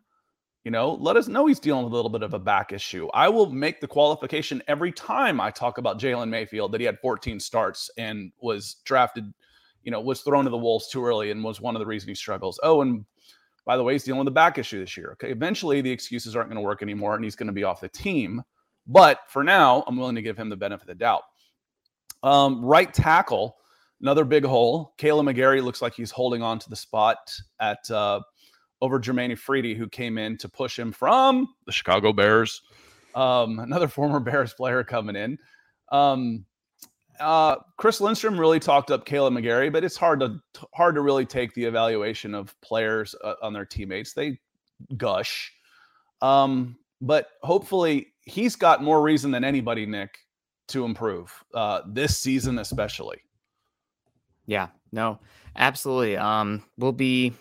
[0.69, 3.09] you know, let us know he's dealing with a little bit of a back issue.
[3.15, 6.99] I will make the qualification every time I talk about Jalen Mayfield that he had
[7.01, 9.33] 14 starts and was drafted,
[9.89, 12.09] you know, was thrown to the Wolves too early and was one of the reasons
[12.09, 12.61] he struggles.
[12.63, 13.07] Oh, and
[13.65, 15.13] by the way, he's dealing with a back issue this year.
[15.13, 15.31] Okay.
[15.31, 17.89] Eventually the excuses aren't going to work anymore and he's going to be off the
[17.89, 18.43] team.
[18.87, 21.23] But for now, I'm willing to give him the benefit of the doubt.
[22.23, 23.57] Um, right tackle,
[24.03, 24.93] another big hole.
[24.99, 27.17] Kaleb McGary looks like he's holding on to the spot
[27.59, 28.21] at uh,
[28.83, 32.61] over Germain Ifedi, who came in to push him from the Chicago Bears.
[33.15, 35.39] Um, another former Bears player coming in.
[35.91, 36.45] Um,
[37.21, 40.41] uh, Chris Lindstrom really talked up Kaleb McGary, but it's hard to
[40.75, 44.13] hard to really take the evaluation of players uh, on their teammates.
[44.13, 44.39] They
[44.97, 45.53] gush,
[46.23, 50.19] um, but hopefully he's got more reason than anybody, Nick,
[50.69, 53.19] to improve uh, this season, especially.
[54.47, 55.19] Yeah, no,
[55.57, 56.17] absolutely.
[56.17, 57.35] Um, we'll be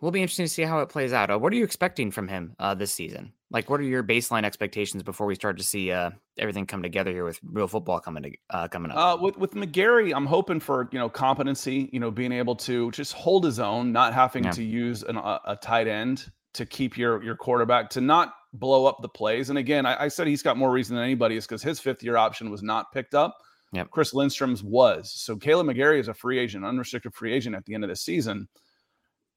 [0.00, 1.30] we'll be interesting to see how it plays out.
[1.30, 3.32] Uh, what are you expecting from him uh, this season?
[3.50, 7.10] Like, what are your baseline expectations before we start to see uh, everything come together
[7.10, 8.96] here with real football coming to, uh, coming up?
[8.96, 11.90] Uh, with with McGary, I'm hoping for you know competency.
[11.92, 14.50] You know, being able to just hold his own, not having yeah.
[14.52, 18.86] to use an, a, a, tight end to keep your your quarterback to not blow
[18.86, 19.50] up the plays.
[19.50, 22.02] And again, I, I said he's got more reason than anybody is because his fifth
[22.02, 23.36] year option was not picked up.
[23.72, 23.90] Yep.
[23.90, 25.12] Chris Lindstrom's was.
[25.12, 27.94] So Kaleb McGary is a free agent, unrestricted free agent at the end of the
[27.94, 28.48] season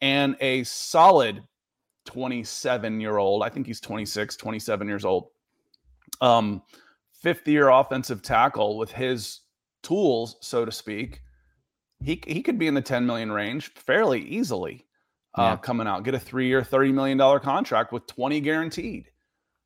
[0.04, 1.41] and a solid
[2.05, 5.29] 27 year old, I think he's 26, 27 years old,
[6.21, 6.61] um,
[7.13, 9.41] fifth year offensive tackle with his
[9.81, 11.21] tools, so to speak.
[12.03, 14.85] He, he could be in the 10 million range fairly easily
[15.35, 15.55] uh, yeah.
[15.57, 19.09] coming out, get a three year, $30 million contract with 20 guaranteed.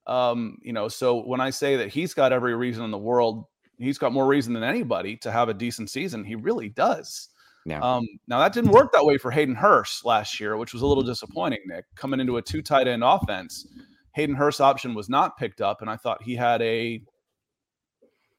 [0.05, 3.45] Um, you know, so when I say that he's got every reason in the world,
[3.77, 6.23] he's got more reason than anybody to have a decent season.
[6.23, 7.29] He really does.
[7.67, 7.79] Yeah.
[7.81, 10.87] Um, now that didn't work that way for Hayden Hurst last year, which was a
[10.87, 11.59] little disappointing.
[11.65, 13.67] Nick coming into a two tight end offense,
[14.13, 17.01] Hayden Hurst option was not picked up, and I thought he had a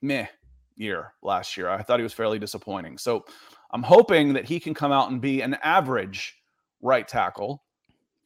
[0.01, 0.29] meh
[0.77, 1.69] year last year.
[1.69, 2.97] I thought he was fairly disappointing.
[2.97, 3.27] So
[3.71, 6.35] I'm hoping that he can come out and be an average
[6.81, 7.63] right tackle,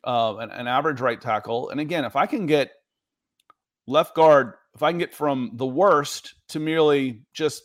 [0.04, 1.70] uh, an, an average right tackle.
[1.70, 2.70] And again, if I can get
[3.88, 7.64] left guard, if I can get from the worst to merely just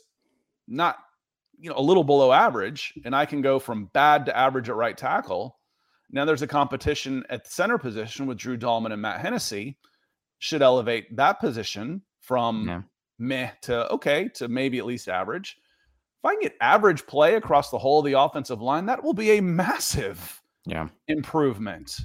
[0.68, 0.98] not,
[1.60, 4.76] you know, a little below average, and I can go from bad to average at
[4.76, 5.58] right tackle.
[6.12, 9.78] Now there's a competition at the center position with Drew Dalman and Matt Hennessy.
[10.40, 12.82] Should elevate that position from Yeah.
[13.18, 15.58] meh to okay to maybe at least average.
[16.20, 19.14] If I can get average play across the whole of the offensive line, that will
[19.14, 20.90] be a massive Yeah.
[21.08, 22.00] improvement.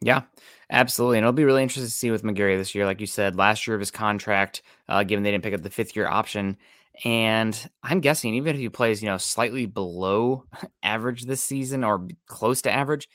[0.00, 0.22] Yeah,
[0.70, 1.18] absolutely.
[1.18, 2.84] And it'll be really interesting to see with McGary this year.
[2.84, 5.70] Like you said, last year of his contract, uh, given they didn't pick up the
[5.70, 6.56] fifth year option.
[7.02, 10.44] And I'm guessing even if he plays, you know, slightly below
[10.82, 13.08] average this season or close to average,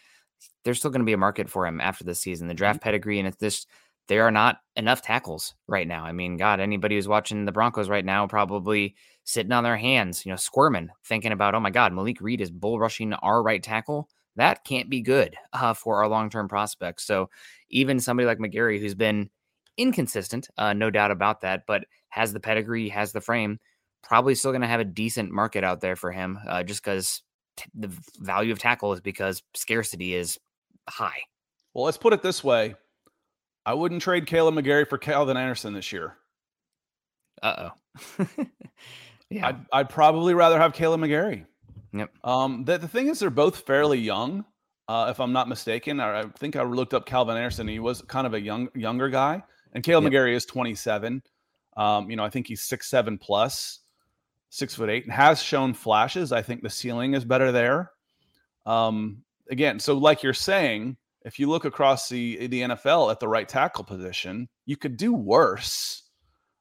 [0.64, 2.48] there's still going to be a market for him after this season.
[2.48, 3.66] The draft pedigree and it's this
[4.10, 6.04] there are not enough tackles right now.
[6.04, 10.26] I mean, God, anybody who's watching the Broncos right now probably sitting on their hands,
[10.26, 13.62] you know, squirming, thinking about, oh my God, Malik Reed is bull rushing our right
[13.62, 14.10] tackle.
[14.36, 17.06] That can't be good uh, for our long term prospects.
[17.06, 17.30] So
[17.70, 19.30] even somebody like McGary, who's been
[19.78, 23.60] inconsistent, uh, no doubt about that, but has the pedigree, has the frame,
[24.04, 27.22] probably still going to have a decent market out there for him uh, just because
[27.58, 30.40] t- the value of tackle is because scarcity is
[30.88, 31.22] high.
[31.74, 32.76] Well, let's put it this way.
[33.66, 36.16] I wouldn't trade Kaleb McGary for Calvin Anderson this year.
[37.42, 37.70] Uh
[38.20, 38.26] oh.
[39.30, 39.48] yeah.
[39.48, 41.46] I'd, I'd probably rather have Kaleb McGary.
[41.94, 42.12] Yep.
[42.24, 44.46] Um, the, the thing is, they're both fairly young,
[44.88, 46.00] uh, if I'm not mistaken.
[46.00, 47.68] I, I think I looked up Calvin Anderson.
[47.68, 50.12] He was kind of a young younger guy, and Kaleb Yep.
[50.12, 51.22] McGary is 27.
[51.78, 53.80] Um, you know, I think he's six seven plus,
[54.50, 56.32] six foot eight, and has shown flashes.
[56.32, 57.92] I think the ceiling is better there.
[58.66, 63.28] Um, again, so like you're saying, if you look across the the NFL at the
[63.28, 66.04] right tackle position, you could do worse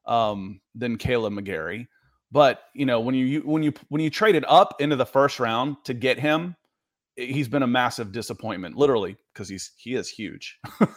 [0.05, 1.87] um, than Kaleb McGary.
[2.31, 5.39] But you know, when you, you when you when you traded up into the first
[5.39, 6.55] round to get him,
[7.15, 10.59] he's been a massive disappointment, literally, because he's he is huge.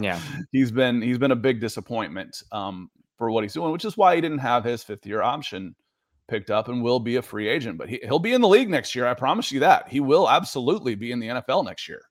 [0.00, 0.20] Yeah.
[0.52, 4.14] he's been he's been a big disappointment um, for what he's doing, which is why
[4.14, 5.74] he didn't have his fifth year option
[6.30, 7.76] picked up and will be a free agent.
[7.76, 9.06] But he, he'll be in the league next year.
[9.06, 9.88] I promise you that.
[9.88, 12.02] He will absolutely be in the NFL next year.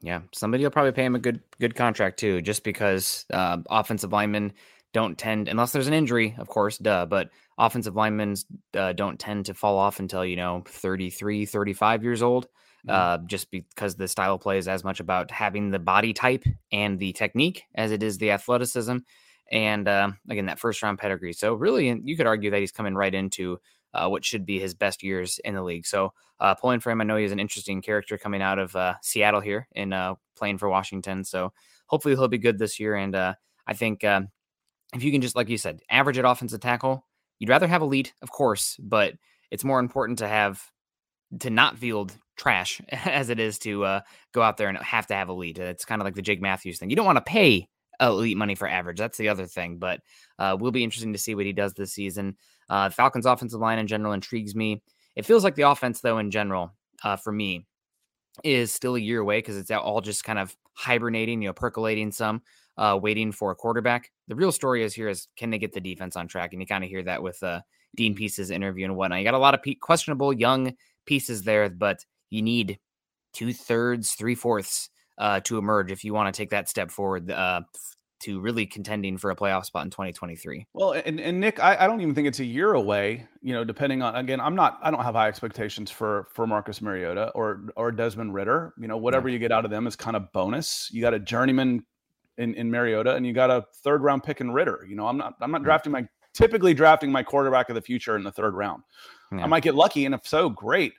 [0.00, 4.12] Yeah, somebody will probably pay him a good good contract too, just because uh, offensive
[4.12, 4.52] linemen
[4.92, 7.06] don't tend, unless there's an injury, of course, duh.
[7.06, 8.34] But offensive linemen
[8.74, 12.46] uh, don't tend to fall off until you know 33, 35 years old,
[12.86, 12.92] Mhm.
[12.92, 16.44] uh, just because the style of play is as much about having the body type
[16.70, 18.98] and the technique as it is the athleticism,
[19.50, 21.32] and uh, again that first round pedigree.
[21.32, 23.58] So really, you could argue that he's coming right into
[23.94, 25.86] uh, what should be his best years in the league.
[25.86, 28.94] So uh, pulling for him, I know he's an interesting character coming out of uh,
[29.02, 31.24] Seattle here and uh, playing for Washington.
[31.24, 31.52] So
[31.86, 32.94] hopefully he'll be good this year.
[32.94, 33.34] And uh,
[33.66, 37.06] I think if you can just, like you said, average at offensive tackle,
[37.38, 39.14] you'd rather have elite, of course, but
[39.50, 40.62] it's more important to have
[41.40, 44.00] to not field trash as it is to uh,
[44.32, 45.58] go out there and have to have elite.
[45.58, 46.90] It's kind of like the Jake Matthews thing.
[46.90, 47.68] You don't want to pay
[48.00, 48.98] elite money for average.
[48.98, 50.00] That's the other thing, but
[50.38, 52.36] uh, will be interesting to see what he does this season.
[52.68, 54.82] Uh, Falcons offensive line in general intrigues me.
[55.14, 57.66] It feels like the offense, though, in general, uh, for me,
[58.44, 62.12] is still a year away because it's all just kind of hibernating, you know, percolating
[62.12, 62.42] some,
[62.76, 64.10] uh, waiting for a quarterback.
[64.28, 66.52] The real story is here is can they get the defense on track?
[66.52, 67.62] And you kind of hear that with uh,
[67.96, 69.18] Dean Pees's interview and whatnot.
[69.18, 70.74] You got a lot of pe- questionable young
[71.06, 72.78] pieces there, but you need
[73.32, 77.30] two thirds, three fourths uh, to emerge if you want to take that step forward
[77.30, 77.62] uh,
[78.20, 80.66] to really contending for a playoff spot in 2023.
[80.72, 83.26] Well, and, and Nick, I, I don't even think it's a year away.
[83.42, 86.80] You know, depending on again, I'm not, I don't have high expectations for for Marcus
[86.80, 88.74] Mariota or or Desmond Ridder.
[88.78, 90.90] You know, whatever you get out of them is kind of bonus.
[90.92, 91.84] You got a journeyman
[92.38, 94.86] in in Mariota, and you got a third round pick in Ridder.
[94.88, 98.16] You know, I'm not I'm not drafting my typically drafting my quarterback of the future
[98.16, 98.82] in the third round.
[99.32, 99.44] Yeah.
[99.44, 100.92] I might get lucky, and if so, great.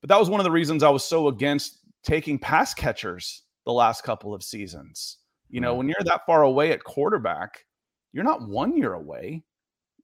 [0.00, 3.72] But that was one of the reasons I was so against taking pass catchers the
[3.72, 5.18] last couple of seasons.
[5.50, 7.64] You know, when you're that far away at quarterback,
[8.12, 9.42] you're not one year away.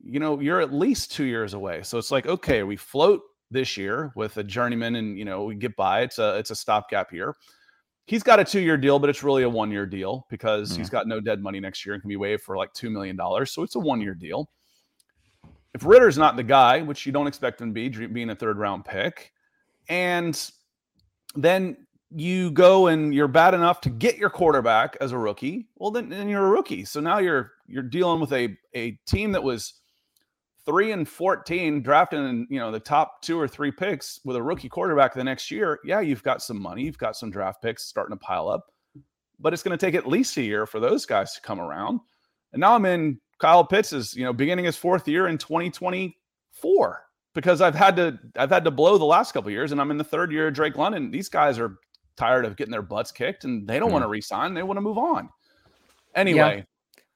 [0.02, 1.82] You know, you're at least two years away.
[1.82, 5.54] So it's like, okay, we float this year with a journeyman, and you know, we
[5.54, 6.00] get by.
[6.02, 7.34] It's a it's a stopgap year.
[8.06, 10.78] He's got a two year deal, but it's really a one year deal because Yeah.
[10.78, 13.16] he's got no dead money next year and can be waived for like two million
[13.16, 13.52] dollars.
[13.52, 14.50] So it's a one year deal.
[15.74, 18.58] If Ridder's not the guy, which you don't expect him to be, being a third
[18.58, 19.32] round pick,
[19.88, 20.38] and
[21.34, 21.76] then
[22.10, 26.08] you go and you're bad enough to get your quarterback as a rookie, well then,
[26.08, 26.84] then you're a rookie.
[26.84, 29.74] So now you're you're dealing with a a team that was
[30.64, 34.42] three and fourteen, drafting in you know the top two or three picks with a
[34.42, 35.80] rookie quarterback the next year.
[35.84, 38.66] Yeah, you've got some money, you've got some draft picks starting to pile up,
[39.40, 42.00] but it's going to take at least a year for those guys to come around.
[42.52, 47.04] And now I'm in Kyle Pitts is you know beginning his fourth year in 2024
[47.34, 49.90] because I've had to I've had to blow the last couple of years, and I'm
[49.90, 51.10] in the third year of Drake London.
[51.10, 51.76] These guys are
[52.16, 53.94] tired of getting their butts kicked, and they don't Yeah.
[53.94, 54.54] want to resign.
[54.54, 55.28] They want to move on.
[56.14, 56.64] Anyway,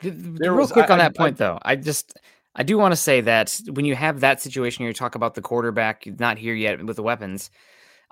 [0.03, 2.19] Real was, quick I, on that I, point, I, though, I just
[2.55, 5.43] I do want to say that when you have that situation, you talk about the
[5.43, 7.51] quarterback not here yet with the weapons.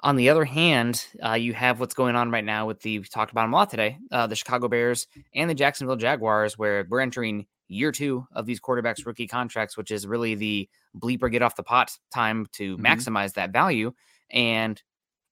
[0.03, 3.05] On the other hand, uh, you have what's going on right now with the we
[3.07, 6.87] talked about them a lot today, uh, the Chicago Bears and the Jacksonville Jaguars, where
[6.89, 11.43] we're entering year two of these quarterbacks rookie contracts, which is really the bleeper get
[11.43, 12.87] off the pot time to mm-hmm.
[12.87, 13.93] maximize that value.
[14.31, 14.81] And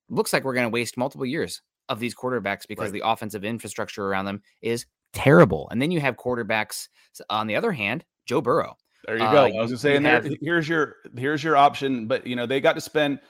[0.08, 2.92] looks like we're going to waste multiple years of these quarterbacks because right.
[2.92, 5.68] the offensive infrastructure around them is terrible.
[5.70, 6.88] And then you have quarterbacks
[7.30, 8.76] on the other hand, Joe Burrow.
[9.06, 9.44] There you go.
[9.44, 12.60] Uh, I was just saying have, here's your here's your option, but you know they
[12.60, 13.20] got to spend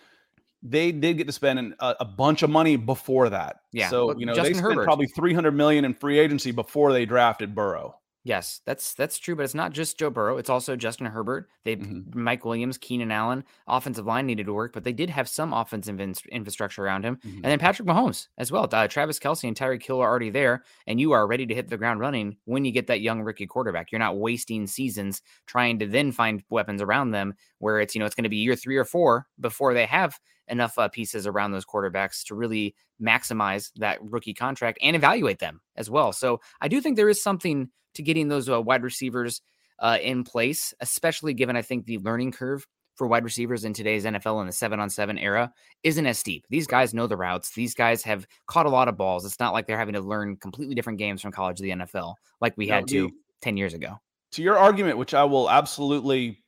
[0.62, 3.56] they did get to spend a, a bunch of money before that.
[3.72, 3.90] Yeah.
[3.90, 4.84] So you know Justin they spent Herbert.
[4.84, 7.96] probably 300 million in free agency before they drafted Burrow.
[8.26, 10.38] Yes, that's that's true, but it's not just Joe Burrow.
[10.38, 11.46] It's also Justin Herbert.
[11.64, 12.18] They mm-hmm.
[12.18, 16.00] Mike Williams, Keenan Allen, offensive line needed to work, but they did have some offensive
[16.00, 17.36] in- infrastructure around him, mm-hmm.
[17.36, 18.66] and then Patrick Mahomes as well.
[18.72, 21.68] Uh, Travis Kelce and Tyreek Hill are already there, and you are ready to hit
[21.68, 23.92] the ground running when you get that young rookie quarterback.
[23.92, 28.06] You're not wasting seasons trying to then find weapons around them, where it's you know
[28.06, 30.18] it's going to be year three or four before they have
[30.48, 35.60] enough uh, pieces around those quarterbacks to really maximize that rookie contract and evaluate them
[35.76, 36.12] as well.
[36.12, 39.40] So I do think there is something to getting those uh, wide receivers
[39.78, 44.04] uh, in place, especially given I think the learning curve for wide receivers in today's
[44.04, 46.44] NFL in the seven on seven era isn't as steep.
[46.48, 47.52] These guys know the routes.
[47.52, 49.24] These guys have caught a lot of balls.
[49.24, 52.14] It's not like they're having to learn completely different games from college to the NFL
[52.40, 53.10] like we had to
[53.42, 53.98] 10 years ago.
[54.32, 56.44] To your argument, which I will absolutely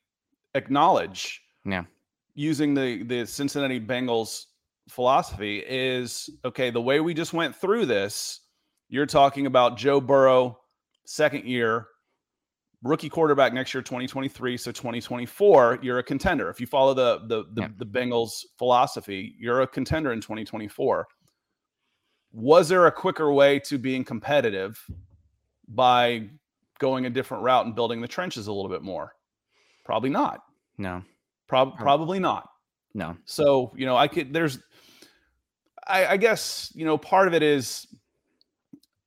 [0.54, 1.42] acknowledge.
[1.64, 1.84] Yeah.
[2.34, 4.46] Using the the Cincinnati Bengals
[4.88, 8.40] philosophy is okay, the way we just went through this,
[8.88, 10.58] you're talking about Joe Burrow
[11.04, 11.88] second year,
[12.82, 14.56] rookie quarterback next year, 2023.
[14.56, 16.48] So 2024, you're a contender.
[16.48, 17.68] If you follow the the the, yeah.
[17.78, 21.06] the Bengals philosophy, you're a contender in 2024.
[22.32, 24.78] Was there a quicker way to being competitive
[25.68, 26.28] by
[26.78, 29.14] going a different route and building the trenches a little bit more?
[29.84, 30.40] Probably not.
[30.76, 31.02] No.
[31.46, 32.48] Pro- probably not.
[32.92, 33.16] No.
[33.24, 34.58] So, you know, I could, there's,
[35.86, 37.86] I, I guess, you know, part of it is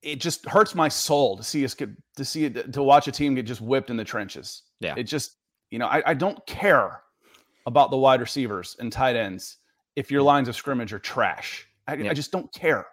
[0.02, 3.12] it just hurts my soul to see us get to see it to watch a
[3.12, 4.64] team get just whipped in the trenches.
[4.80, 4.96] Yeah.
[4.98, 5.38] It just,
[5.72, 7.02] you know, I, I don't care
[7.66, 9.58] about the wide receivers and tight ends
[9.96, 11.68] if your lines of scrimmage are trash.
[11.88, 12.88] I, I just don't care.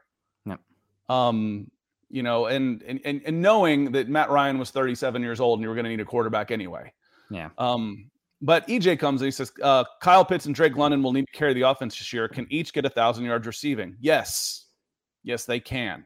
[0.46, 0.60] Yep.
[1.08, 1.70] Um,
[2.08, 5.62] you know, and, and and and knowing that Matt Ryan was 37 years old and
[5.62, 6.92] you were going to need a quarterback anyway.
[7.30, 7.50] Yeah.
[7.58, 8.10] Um,
[8.42, 11.38] but EJ comes and he says, uh, Kyle Pitts and Drake London will need to
[11.38, 12.28] carry the offense this year.
[12.28, 13.96] Can each get a thousand yards receiving?
[14.00, 14.66] Yes.
[15.22, 16.04] Yes, they can.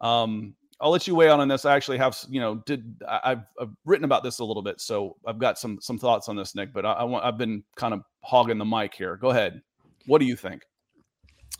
[0.00, 1.64] Um, I'll let you weigh on on this.
[1.64, 5.16] I actually have, you know, did I've, I've, written about this a little bit, so
[5.26, 6.72] I've got some some thoughts on this, Nick.
[6.74, 9.16] But I, I want I've been kind of hogging the mic here.
[9.16, 9.62] Go ahead.
[10.06, 10.62] What do you think?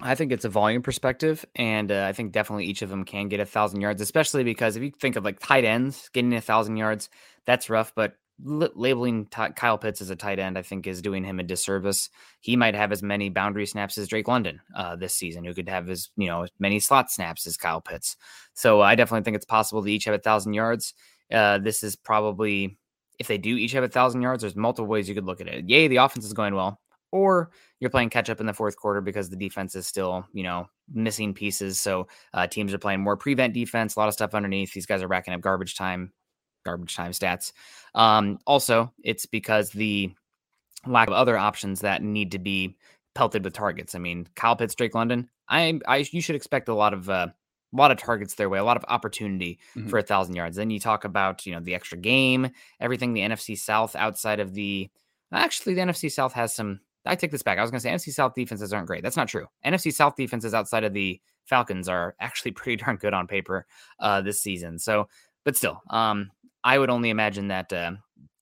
[0.00, 3.28] I think it's a volume perspective, and uh, I think definitely each of them can
[3.28, 6.40] get a thousand yards, especially because if you think of like tight ends getting a
[6.42, 7.08] thousand yards,
[7.46, 7.94] that's rough.
[7.94, 11.42] But labeling t- Kyle Pitts as a tight end, I think, is doing him a
[11.42, 12.10] disservice.
[12.40, 15.68] He might have as many boundary snaps as Drake London uh, this season, who could
[15.68, 18.16] have as you know many slot snaps as Kyle Pitts.
[18.54, 20.94] So I definitely think it's possible to each have a thousand yards.
[21.32, 22.78] Uh, this is probably
[23.18, 24.42] if they do each have a thousand yards.
[24.42, 25.68] There's multiple ways you could look at it.
[25.68, 26.80] Yay, the offense is going well,
[27.12, 30.42] or you're playing catch up in the fourth quarter because the defense is still, you
[30.42, 31.80] know, missing pieces.
[31.80, 34.72] So uh, teams are playing more prevent defense, a lot of stuff underneath.
[34.72, 36.12] These guys are racking up garbage time
[36.66, 37.52] garbage time stats.
[37.94, 40.12] Um, also, it's because the
[40.86, 42.76] lack of other options that need to be
[43.14, 43.94] pelted with targets.
[43.94, 45.28] I mean, Kyle Pitts, Drake London.
[45.48, 47.28] I, I, you should expect a lot of, uh,
[47.72, 49.88] a lot of targets their way, a lot of opportunity mm-hmm.
[49.88, 50.56] for a thousand yards.
[50.56, 52.50] Then you talk about, you know, the extra game,
[52.80, 53.12] everything.
[53.12, 54.90] The NFC South outside of the,
[55.32, 56.80] actually, the NFC South has some.
[57.04, 57.58] I take this back.
[57.58, 59.02] I was going to say NFC South defenses aren't great.
[59.04, 59.46] That's not true.
[59.64, 63.66] NFC South defenses outside of the Falcons are actually pretty darn good on paper
[64.00, 64.78] uh, this season.
[64.78, 65.08] So,
[65.44, 66.30] but still, um,
[66.66, 67.92] I would only imagine that uh,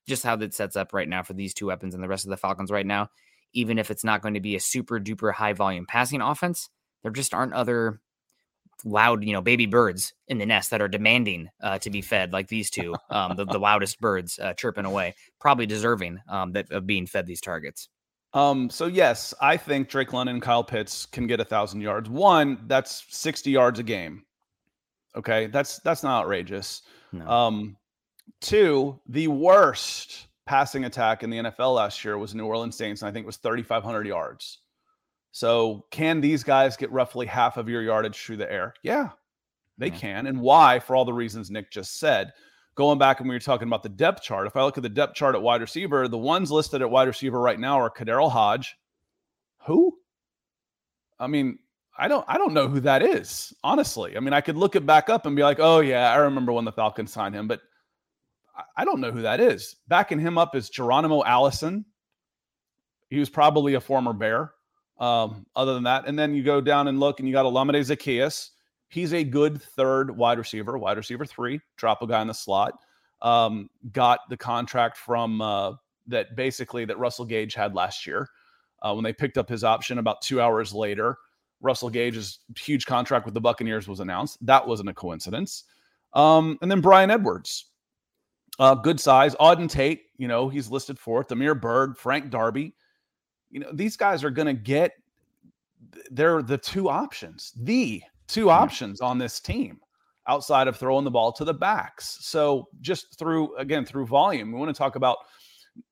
[0.09, 2.31] just how that sets up right now for these two weapons and the rest of
[2.31, 3.09] the Falcons right now,
[3.53, 6.71] even if it's not going to be a super duper high volume passing offense,
[7.03, 8.01] there just aren't other
[8.83, 12.33] loud, you know, baby birds in the nest that are demanding uh, to be fed
[12.33, 16.73] like these two, um, the, the, loudest birds uh, chirping away, probably deserving um, that,
[16.73, 17.91] of being fed these targets.
[18.33, 22.09] Um, so yes, I think Drake London and Kyle Pitts can get a thousand yards.
[22.09, 24.25] One, that's 60 yards a game.
[25.15, 25.47] Okay.
[25.47, 26.81] That's, that's not outrageous.
[27.13, 27.29] No.
[27.29, 27.77] Um,
[28.41, 33.09] Two, the worst passing attack in the NFL last year was New Orleans Saints, and
[33.09, 34.59] I think it was 3,500 yards.
[35.33, 38.75] So, can these guys get roughly half of your yardage through the air?
[38.83, 39.11] Yeah,
[39.79, 39.97] they yeah.
[39.97, 40.27] can.
[40.27, 40.79] And why?
[40.79, 42.33] For all the reasons Nick just said.
[42.77, 44.49] Going back and we were talking about the depth chart.
[44.49, 47.07] If I look at the depth chart at wide receiver, the ones listed at wide
[47.07, 48.77] receiver right now are KhaDarel Hodge.
[49.67, 49.97] Who?
[51.21, 51.59] I mean,
[51.97, 54.17] I don't I don't know who that is, honestly.
[54.17, 56.53] I mean, I could look it back up and be like, oh yeah, I remember
[56.53, 57.61] when the Falcons signed him, but
[58.77, 59.77] I don't know who that is.
[59.89, 61.85] Backing him up is Geronimo Allison.
[63.09, 64.53] He was probably a former Bear.
[64.99, 67.81] Um, other than that, and then you go down and look, and you got Olamide
[67.81, 68.51] Zaccheaus.
[68.87, 71.61] He's a good third wide receiver, wide receiver three.
[71.77, 72.75] Drop a guy in the slot.
[73.21, 75.73] Um, got the contract from uh,
[76.07, 78.29] that basically that Russell Gage had last year
[78.83, 79.99] uh, when they picked up his option.
[79.99, 81.17] About two hours later,
[81.61, 84.39] Russell Gage's huge contract with the Buccaneers was announced.
[84.47, 85.65] That wasn't a coincidence.
[86.13, 87.67] Um, and then Bryan Edwards,
[88.59, 89.35] uh, good size.
[89.37, 91.29] Auden Tate, you know, he's listed fourth.
[91.29, 92.75] Damiere Byrd, Frank Darby.
[93.51, 94.93] You know, these guys are going to get,
[96.11, 99.79] they're the two options, the two options on this team
[100.27, 102.19] outside of throwing the ball to the backs.
[102.21, 105.19] So just through, again, through volume, we want to talk about,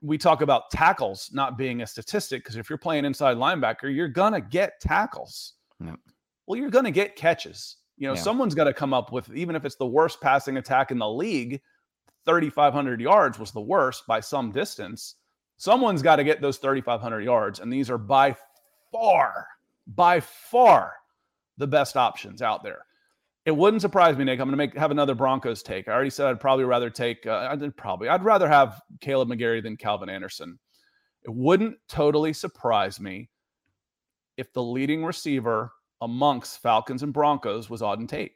[0.01, 4.09] we talk about tackles not being a statistic because if you're playing inside linebacker, you're
[4.09, 5.55] going to get tackles.
[5.85, 5.99] Yep.
[6.47, 7.77] Well, you're going to get catches.
[7.99, 8.21] You know, yeah.
[8.21, 11.09] someone's got to come up with, even if it's the worst passing attack in the
[11.09, 11.61] league,
[12.27, 15.17] 3,500 yards was the worst by some distance.
[15.57, 17.61] Someone's got to get those 3,500 yards.
[17.61, 18.37] And these are by
[18.91, 19.47] far,
[19.87, 20.95] by far
[21.59, 22.85] the best options out there.
[23.45, 24.39] It wouldn't surprise me, Nick.
[24.39, 25.89] I'm going to make have another Broncos take.
[25.89, 27.27] I already said I'd probably rather take.
[27.27, 28.09] Uh, I did probably.
[28.09, 30.59] I'd rather have Kaleb McGary than Calvin Anderson.
[31.25, 33.29] It wouldn't totally surprise me
[34.37, 38.33] if the leading receiver amongst Falcons and Broncos was Auden Tate.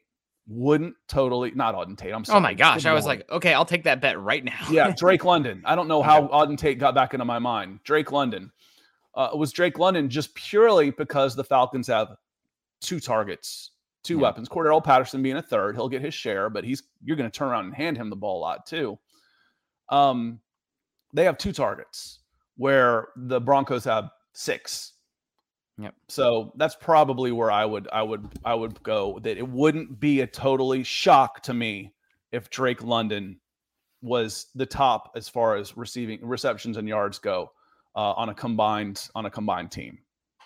[0.49, 2.15] Wouldn't totally not Auden Tate.
[2.15, 2.37] I'm sorry.
[2.37, 2.87] Oh my gosh.
[2.87, 4.67] I was like, okay, I'll take that bet right now.
[4.71, 5.63] yeah, Drake London.
[5.65, 7.81] I don't know how Auden Tate got back into my mind.
[7.85, 8.53] Drake London.
[9.15, 12.17] Uh, was Drake London just purely because the Falcons have
[12.81, 13.71] two targets,
[14.03, 14.23] two yeah.
[14.23, 14.49] weapons.
[14.49, 17.49] Cordarrelle Patterson being a third, he'll get his share, but he's you're going to turn
[17.49, 18.99] around and hand him the ball a lot too.
[19.89, 20.41] Um,
[21.13, 22.21] they have two targets
[22.57, 24.93] where the Broncos have six.
[25.79, 25.95] Yep.
[26.09, 30.21] So that's probably where I would I would I would go that it wouldn't be
[30.23, 31.93] a totally shock to me
[32.33, 33.41] if Drake London
[34.01, 37.53] was the top as far as receiving receptions and yards go
[37.95, 39.99] uh, on a combined on a combined team.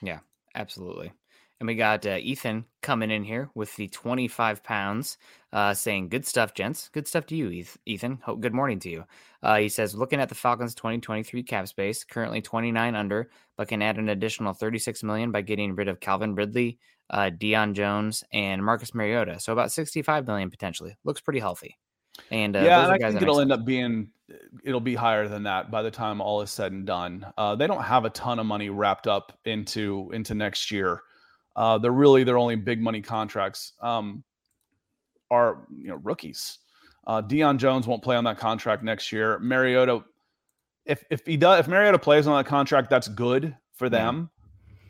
[0.03, 0.19] Yeah,
[0.55, 1.13] absolutely.
[1.61, 5.19] And we got uh, Ethan coming in here with the 25 pounds,
[5.53, 6.89] uh, saying, Good stuff, gents.
[6.89, 8.19] Good stuff to you, Ethan.
[8.41, 9.05] Good morning to you.
[9.43, 13.83] Uh, he says, Looking at the Falcons 2023 cap space, currently 29 under, but can
[13.83, 16.79] add an additional 36 million by getting rid of Calvin Ridley,
[17.11, 19.39] uh, Deion Jones, and Marcus Mariota.
[19.39, 20.97] So about 65 million potentially.
[21.05, 21.77] Looks pretty healthy.
[22.31, 24.09] And uh, yeah, and I think it'll end up being
[24.65, 27.27] it'll be higher than that by the time all is said and done.
[27.37, 31.03] Uh, they don't have a ton of money wrapped up into into next year.
[31.57, 34.23] Uh, they're really their only big money contracts um,
[35.31, 36.59] are you know rookies.
[37.07, 39.39] Uh, Deion Jones won't play on that contract next year.
[39.41, 40.05] Mariota,
[40.87, 44.31] if if he does, if Mariota plays on that contract, that's good for them.
[44.33, 44.41] Yeah.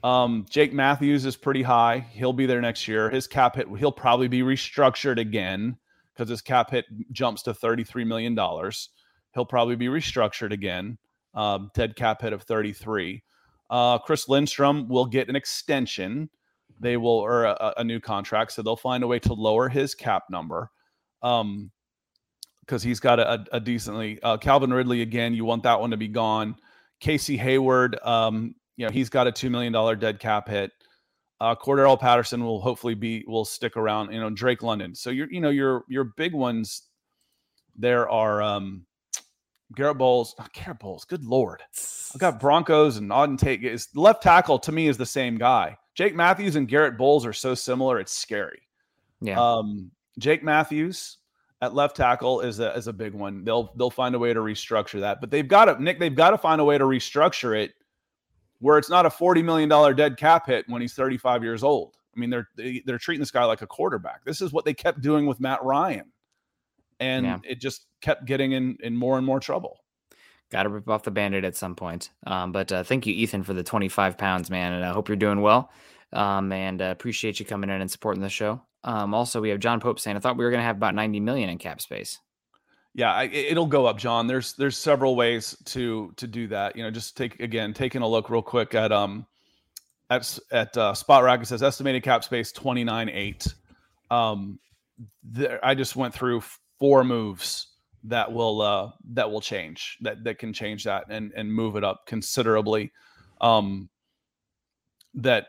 [0.02, 2.06] Um, Jake Matthews is pretty high.
[2.12, 3.10] He'll be there next year.
[3.10, 5.76] His cap hit, he'll probably be restructured again
[6.14, 8.34] because his cap hit jumps to $33 million.
[9.34, 10.98] He'll probably be restructured again.
[11.34, 13.22] Um, dead cap hit of 33.
[13.68, 16.28] Uh, Chris Lindstrom will get an extension
[16.80, 19.94] they will or a, a, new contract, so they'll find a way to lower his
[19.94, 20.70] cap number.
[21.22, 21.70] Um,
[22.70, 25.34] because he's got a, a decently uh, Calvin Ridley again.
[25.34, 26.54] You want that one to be gone.
[27.00, 30.70] Casey Hayward, um, you know, he's got a two million dollar dead cap hit.
[31.40, 34.12] Uh, Cordarrelle Patterson will hopefully be will stick around.
[34.12, 34.94] You know, Drake London.
[34.94, 36.82] So you're you know your your big ones.
[37.76, 38.86] There are um,
[39.74, 40.34] Garett Bolles.
[40.38, 41.04] Oh, Garett Bolles.
[41.04, 41.62] Good lord,
[42.14, 43.64] I've got Broncos and Auden Tate.
[43.64, 45.76] Is left tackle to me is the same guy.
[46.00, 48.62] Jake Matthews and Garett Bolles are so similar, it's scary.
[49.20, 49.38] Yeah.
[49.38, 51.18] Um, Jake Matthews
[51.60, 53.44] at left tackle is a is a big one.
[53.44, 55.98] They'll they'll find a way to restructure that, but they've got to Nick.
[55.98, 57.72] They've got to find a way to restructure it
[58.60, 61.62] where it's not a forty million dollar dead cap hit when he's thirty five years
[61.62, 61.98] old.
[62.16, 64.24] I mean, they're they, are they are treating this guy like a quarterback.
[64.24, 66.10] This is what they kept doing with Matt Ryan,
[66.98, 67.38] and yeah.
[67.44, 69.84] it just kept getting in in more and more trouble.
[70.50, 72.10] Got to rip off the bandit at some point.
[72.26, 74.72] Um, but uh, thank you, Ethan, for the 25 pounds, man.
[74.72, 75.70] And I hope you're doing well.
[76.12, 78.60] Um, and uh, appreciate you coming in and supporting the show.
[78.82, 80.94] Um, also, we have John Pope saying, I thought we were going to have about
[80.94, 82.18] 90 million in cap space.
[82.94, 84.26] Yeah, I, it'll go up, John.
[84.26, 86.74] There's there's several ways to to do that.
[86.74, 89.26] You know, just take again taking a look real quick at um
[90.10, 91.42] at at uh, Spotrac.
[91.42, 93.46] It says estimated cap space 29 eight.
[94.10, 94.58] Um,
[95.22, 96.42] there, I just went through
[96.80, 97.68] four moves
[98.04, 101.84] that will uh that will change that that can change that and and move it
[101.84, 102.92] up considerably.
[103.40, 103.88] Um,
[105.14, 105.48] that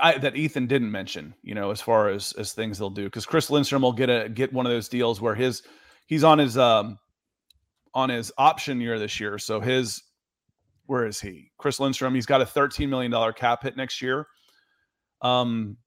[0.00, 3.26] I, that Ethan didn't mention, you know, as far as as things they'll do, because
[3.26, 5.62] Chris Lindstrom will get a get one of those deals where his
[6.06, 6.98] he's on his um
[7.94, 10.02] on his option year this year, so his
[10.86, 11.50] where is he?
[11.58, 14.26] Chris Lindstrom, he's got a thirteen million dollar cap hit next year.
[15.22, 15.78] Um,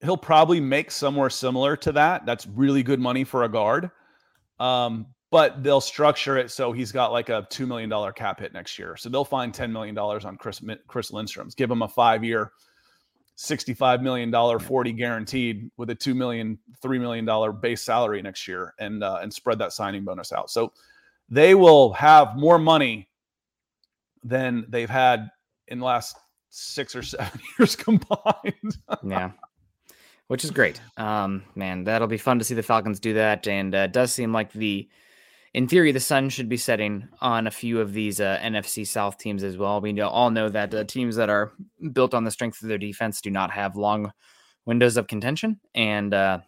[0.00, 2.24] he'll probably make somewhere similar to that.
[2.24, 3.90] That's really good money for a guard.
[4.60, 8.78] Um, but they'll structure it so he's got like a $2 million cap hit next
[8.78, 8.96] year.
[8.96, 12.52] So they'll find $10 million on Chris, Chris Lindstrom's, give him a five year,
[13.36, 19.04] $65 million, 40 guaranteed with a $2 million, $3 million base salary next year and,
[19.04, 20.50] uh, and spread that signing bonus out.
[20.50, 20.72] So
[21.28, 23.08] they will have more money
[24.24, 25.30] than they've had
[25.68, 26.16] in the last
[26.50, 28.78] six or seven years combined.
[29.04, 29.32] yeah.
[30.28, 30.80] Which is great.
[30.98, 33.48] Um, man, that'll be fun to see the Falcons do that.
[33.48, 34.86] And uh, it does seem like the,
[35.54, 39.16] in theory, the sun should be setting on a few of these uh, NFC South
[39.16, 39.80] teams as well.
[39.80, 41.52] We all know that uh, teams that are
[41.92, 44.12] built on the strength of their defense do not have long
[44.66, 45.60] windows of contention.
[45.74, 46.40] And uh,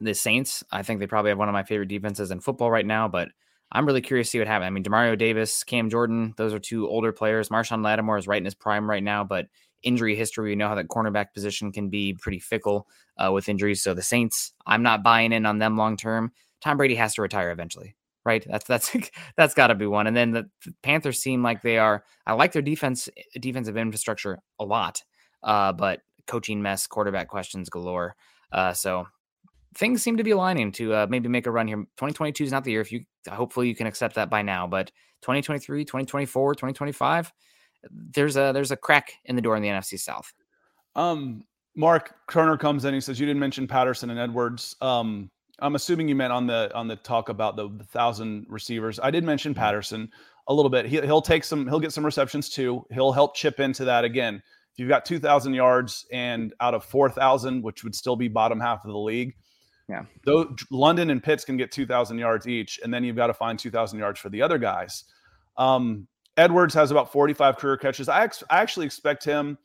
[0.00, 2.84] the Saints, I think they probably have one of my favorite defenses in football right
[2.84, 3.06] now.
[3.06, 3.28] But
[3.70, 4.66] I'm really curious to see what happens.
[4.66, 7.48] I mean, Demario Davis, Cam Jordan, those are two older players.
[7.48, 9.46] Marshon Lattimore is right in his prime right now, but
[9.84, 13.82] injury history, we know how that cornerback position can be pretty fickle uh, with injuries.
[13.82, 16.32] So the Saints, I'm not buying in on them long term.
[16.60, 18.44] Tom Brady has to retire eventually right?
[18.48, 18.96] That's that's
[19.36, 20.06] that's got to be one.
[20.06, 22.04] And then the, the, Panthers seem like they are.
[22.26, 23.08] I like their defense
[23.40, 25.02] defensive infrastructure a lot,
[25.42, 28.16] uh, but coaching mess, quarterback questions galore.
[28.50, 29.06] Uh, so
[29.76, 31.76] things seem to be aligning to uh, maybe make a run here.
[31.76, 32.80] 2022 is not the year.
[32.80, 34.90] If you hopefully you can accept that by now, but
[35.22, 37.32] 2023, 2024, 2025,
[37.90, 40.32] there's a there's a crack in the door in the NFC South.
[40.96, 41.42] Um,
[41.76, 42.94] Mark Kerner comes in.
[42.94, 44.76] He says you didn't mention Patterson and Edwards.
[44.80, 49.00] Um, I'm assuming you meant on the on the talk about the, the thousand receivers.
[49.02, 49.60] I did mention mm-hmm.
[49.60, 50.10] Patterson
[50.48, 50.86] a little bit.
[50.86, 51.66] He, he'll take some.
[51.66, 52.84] He'll get some receptions too.
[52.92, 54.42] He'll help chip into that again.
[54.72, 58.84] If you've got 2,000 yards and out of 4,000, which would still be bottom half
[58.84, 59.36] of the league,
[59.88, 60.04] yeah.
[60.24, 63.58] Though London and Pitts can get 2,000 yards each, and then you've got to find
[63.58, 65.04] 2,000 yards for the other guys.
[65.56, 68.08] Um, Edwards has about 45 career catches.
[68.08, 69.58] I, ex- I actually expect him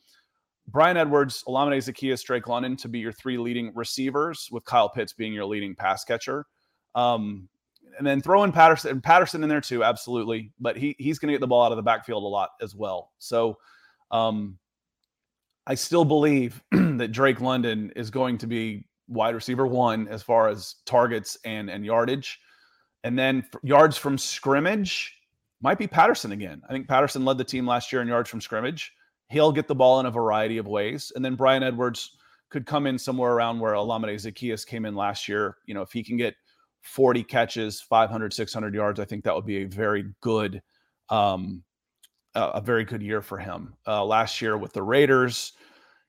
[0.68, 5.12] Bryan Edwards, Olamide Zaccheaus, Drake London to be your three leading receivers, with Kyle Pitts
[5.12, 6.46] being your leading pass catcher.
[6.94, 7.48] Um,
[7.98, 10.52] and then throw in Patterson, and Patterson in there too, absolutely.
[10.60, 12.74] But he he's going to get the ball out of the backfield a lot as
[12.74, 13.10] well.
[13.18, 13.58] So
[14.10, 14.58] um,
[15.66, 20.48] I still believe that Drake London is going to be wide receiver one as far
[20.48, 22.38] as targets and and yardage,
[23.04, 25.16] and then yards from scrimmage
[25.62, 26.62] might be Patterson again.
[26.68, 28.92] I think Patterson led the team last year in yards from scrimmage.
[29.30, 31.12] He'll get the ball in a variety of ways.
[31.14, 32.16] And then Bryan Edwards
[32.50, 35.56] could come in somewhere around where Olamide Zaccheaus came in last year.
[35.66, 36.34] You know, if he can get
[36.82, 40.60] 40 catches, 500, 600 yards, I think that would be a very good,
[41.10, 41.62] um,
[42.34, 43.74] a very good year for him.
[43.86, 45.52] Uh, last year with the Raiders,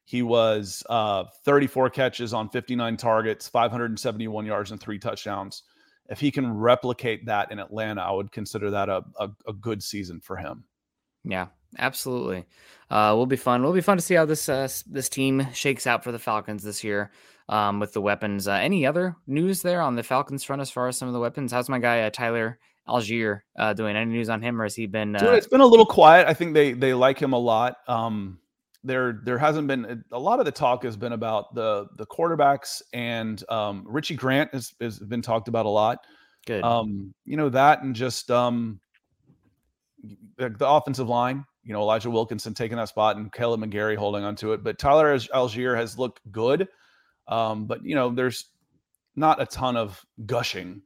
[0.06, 5.64] he was uh, 34 catches on 59 targets, 571 yards, and three touchdowns.
[6.10, 9.82] If he can replicate that in Atlanta, I would consider that a, a, a good
[9.82, 10.66] season for him.
[11.24, 11.48] Yeah,
[11.78, 12.46] absolutely.
[12.90, 13.64] Uh, will be fun.
[13.64, 16.64] Will be fun to see how this uh, this team shakes out for the Falcons
[16.64, 17.12] this year
[17.48, 18.48] um, with the weapons.
[18.48, 21.20] Uh, any other news there on the Falcons front as far as some of the
[21.20, 21.52] weapons?
[21.52, 23.96] How's my guy uh, Tyler Allgeier uh, doing?
[23.96, 25.14] Any news on him, or has he been?
[25.14, 26.28] Dude, uh, it's been a little quiet.
[26.28, 27.78] I think they they like him a lot.
[27.88, 28.40] Um,
[28.84, 32.82] there there hasn't been a lot of the talk has been about the the quarterbacks
[32.94, 36.00] and um, Richie Grant has, has been talked about a lot.
[36.46, 36.64] Good.
[36.64, 38.80] Um, you know that and just um,
[40.38, 44.24] the, the, offensive line, you know, Elijah Wilkinson taking that spot and Kaleb McGary holding
[44.24, 44.64] onto it.
[44.64, 46.68] But Tyler Allgeier has looked good.
[47.28, 48.46] Um, but, you know, there's
[49.16, 50.82] not a ton of gushing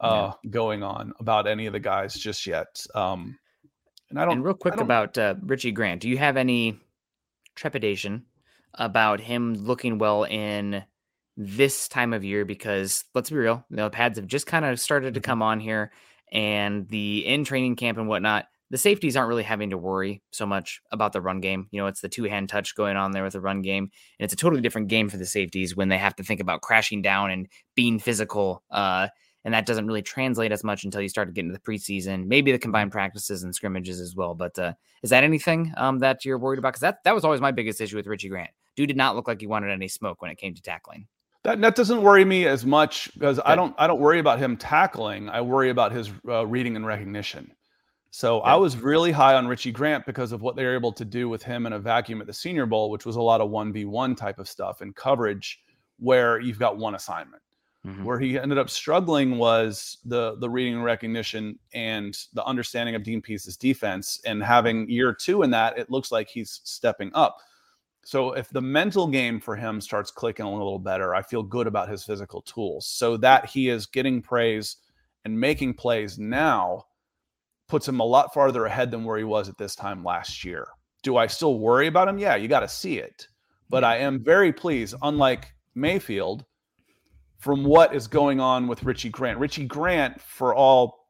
[0.00, 0.50] uh, yeah.
[0.50, 2.84] going on about any of the guys just yet.
[2.94, 3.38] Um,
[4.08, 4.34] and I don't.
[4.34, 6.78] And real quick about uh, Richie Grant, do you have any
[7.54, 8.24] trepidation
[8.74, 10.84] about him looking well in
[11.36, 12.44] this time of year?
[12.44, 15.30] Because let's be real, the pads have just kind of started to mm-hmm.
[15.30, 15.92] come on here,
[16.32, 20.46] and the in training camp and whatnot the safeties aren't really having to worry so
[20.46, 21.66] much about the run game.
[21.72, 23.84] You know, it's the two hand touch going on there with the run game.
[23.84, 26.62] And it's a totally different game for the safeties when they have to think about
[26.62, 28.62] crashing down and being physical.
[28.70, 29.08] Uh,
[29.44, 32.26] and that doesn't really translate as much until you start to get into the preseason,
[32.26, 34.34] maybe the combined practices and scrimmages as well.
[34.34, 36.70] But uh, is that anything um, that you're worried about?
[36.70, 38.50] Because that, that was always my biggest issue with Richie Grant.
[38.76, 41.06] Dude did not look like he wanted any smoke when it came to tackling.
[41.42, 44.58] That, that doesn't worry me as much because I don't I don't worry about him
[44.58, 45.30] tackling.
[45.30, 47.50] I worry about his uh, reading and recognition.
[48.10, 48.52] So yeah.
[48.52, 51.28] I was really high on Richie Grant because of what they were able to do
[51.28, 54.16] with him in a vacuum at the Senior Bowl, which was a lot of 1v1
[54.16, 55.60] type of stuff and coverage
[55.98, 57.42] where you've got one assignment.
[57.86, 58.04] Mm-hmm.
[58.04, 63.02] Where he ended up struggling was the the reading and recognition and the understanding of
[63.02, 64.20] Dean Pees's defense.
[64.26, 67.38] And having year two in that, it looks like he's stepping up.
[68.04, 71.66] So if the mental game for him starts clicking a little better, I feel good
[71.66, 72.86] about his physical tools.
[72.86, 74.76] So that he is getting praise
[75.24, 76.84] and making plays now
[77.70, 80.66] puts him a lot farther ahead than where he was at this time last year.
[81.02, 82.18] Do I still worry about him?
[82.18, 83.26] Yeah, you got to see it.
[83.70, 86.44] But I am very pleased, unlike Mayfield,
[87.38, 89.38] from what is going on with Richie Grant.
[89.38, 91.06] Richie Grant, for all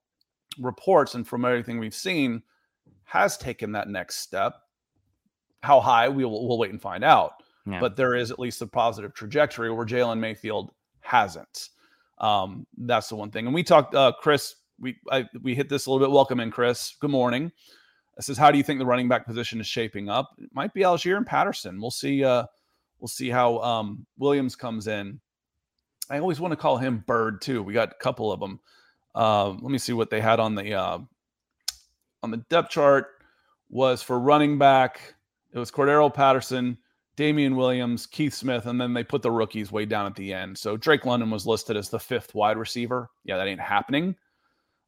[0.61, 2.43] reports and from everything we've seen,
[3.05, 4.55] has taken that next step.
[5.63, 7.33] How high we will we'll wait and find out.
[7.67, 7.81] Yeah.
[7.81, 11.71] But there is at least a positive trajectory where Jalen Mayfield hasn't.
[12.19, 13.47] Um, that's the one thing.
[13.47, 14.55] And we talked, uh, Chris.
[14.81, 16.13] We I, we hit this a little bit.
[16.13, 16.95] Welcome in, Chris.
[17.01, 17.53] Good morning.
[18.17, 20.31] This says, how do you think the running back position is shaping up?
[20.39, 21.81] It might be Allgeier and Patterson.
[21.81, 22.25] We'll see.
[22.25, 22.45] Uh,
[22.99, 25.21] we'll see how um, Williams comes in.
[26.11, 27.63] I always want to call him Bird too.
[27.63, 28.61] We got a couple of them.
[29.15, 30.99] Uh, let me see what they had on the uh,
[32.23, 33.09] on the depth chart.
[33.69, 35.15] Was for running back.
[35.53, 36.77] It was Cordarrelle Patterson,
[37.17, 40.59] Damien Williams, Keith Smith, and then they put the rookies way down at the end.
[40.59, 43.11] So Drake London was listed as the fifth wide receiver.
[43.25, 44.17] Yeah, that ain't happening.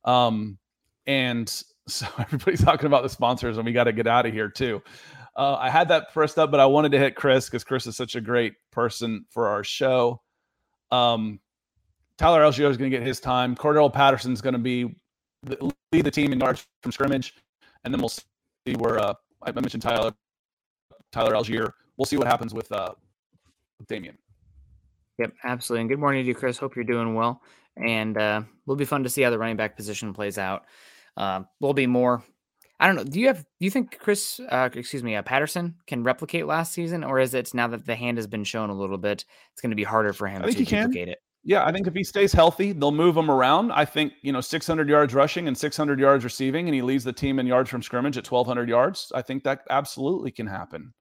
[0.04, 0.58] Um,
[1.06, 1.48] and
[1.88, 4.82] so everybody's talking about the sponsors, and we got to get out of here too.
[5.34, 7.96] Uh, I had that first up, but I wanted to hit Chris because Chris is
[7.96, 10.20] such a great person for our show.
[10.90, 11.40] Um,
[12.18, 13.56] Tyler Allgeier is going to get his time.
[13.56, 14.94] Cordarrelle Patterson is going to be
[15.92, 17.34] lead the team in yards from scrimmage,
[17.84, 20.12] and then we'll see where uh, I mentioned Tyler
[21.10, 21.72] Tyler Allgeier.
[21.96, 22.92] We'll see what happens with uh,
[23.88, 24.16] Damien.
[25.18, 25.80] Yep, absolutely.
[25.82, 26.58] And good morning to you, Chris.
[26.58, 27.42] Hope you're doing well.
[27.76, 30.64] And uh, will be fun to see how the running back position plays out.
[31.16, 32.22] Uh, will be more.
[32.78, 33.04] I don't know.
[33.04, 33.38] Do you have?
[33.38, 34.40] Do you think Chris?
[34.40, 37.94] Uh, excuse me, uh, Patterson can replicate last season, or is it now that the
[37.94, 40.46] hand has been shown a little bit, it's going to be harder for him I
[40.46, 41.08] think to he can.
[41.08, 41.18] it?
[41.44, 43.72] Yeah, I think if he stays healthy, they'll move him around.
[43.72, 47.12] I think, you know, 600 yards rushing and 600 yards receiving, and he leads the
[47.12, 49.10] team in yards from scrimmage at 1,200 yards.
[49.12, 50.94] I think that absolutely can happen.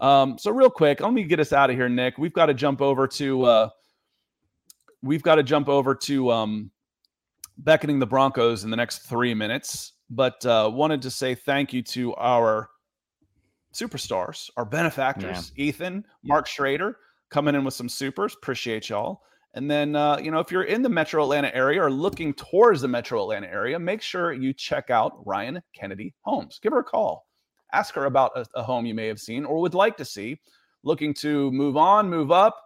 [0.00, 2.16] Um, so, real quick, let me get us out of here, Nick.
[2.16, 3.68] We've got to jump over to, uh,
[5.02, 6.70] we've got to jump over to um,
[7.58, 9.92] beckoning the Broncos in the next three minutes.
[10.10, 12.70] But uh, wanted to say thank you to our
[13.74, 16.96] superstars, our benefactors, Ethan, Mark Schrader,
[17.30, 18.34] coming in with some supers.
[18.34, 19.20] Appreciate y'all.
[19.54, 22.80] And then, uh, you know, if you're in the metro Atlanta area or looking towards
[22.80, 26.58] the metro Atlanta area, make sure you check out Ryan Kennedy Homes.
[26.62, 27.26] Give her a call.
[27.72, 30.38] Ask her about a, a home you may have seen or would like to see.
[30.84, 32.62] Looking to move on, move up,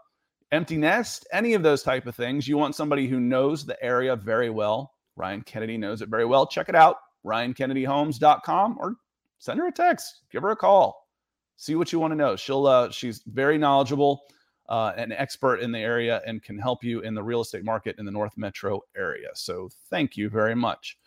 [0.53, 2.47] empty nest, any of those type of things.
[2.47, 4.93] You want somebody who knows the area very well.
[5.17, 6.47] Ryan Kennedy knows it very well.
[6.47, 6.97] Check it out,
[7.27, 8.97] ryankennedyhomes.com or
[9.39, 11.09] send her a text, give her a call.
[11.57, 12.37] See what you want to know.
[12.37, 14.23] She'll uh, she's very knowledgeable
[14.69, 17.97] uh, an expert in the area and can help you in the real estate market
[17.99, 19.29] in the North Metro area.
[19.35, 20.99] So thank you very much.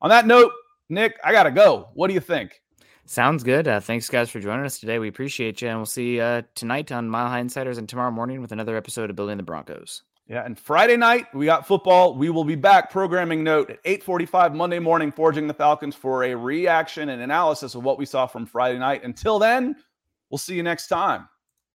[0.00, 0.50] On that note,
[0.88, 1.88] Nick, I got to go.
[1.94, 2.60] What do you think?
[3.04, 3.66] Sounds good.
[3.66, 4.98] Uh, thanks, guys, for joining us today.
[4.98, 8.10] We appreciate you, and we'll see you uh, tonight on Mile High Insiders and tomorrow
[8.10, 10.02] morning with another episode of Building the Broncos.
[10.28, 12.14] Yeah, and Friday night we got football.
[12.14, 12.90] We will be back.
[12.90, 17.82] Programming note at 8:45 Monday morning, forging the Falcons for a reaction and analysis of
[17.82, 19.02] what we saw from Friday night.
[19.02, 19.76] Until then,
[20.30, 21.28] we'll see you next time.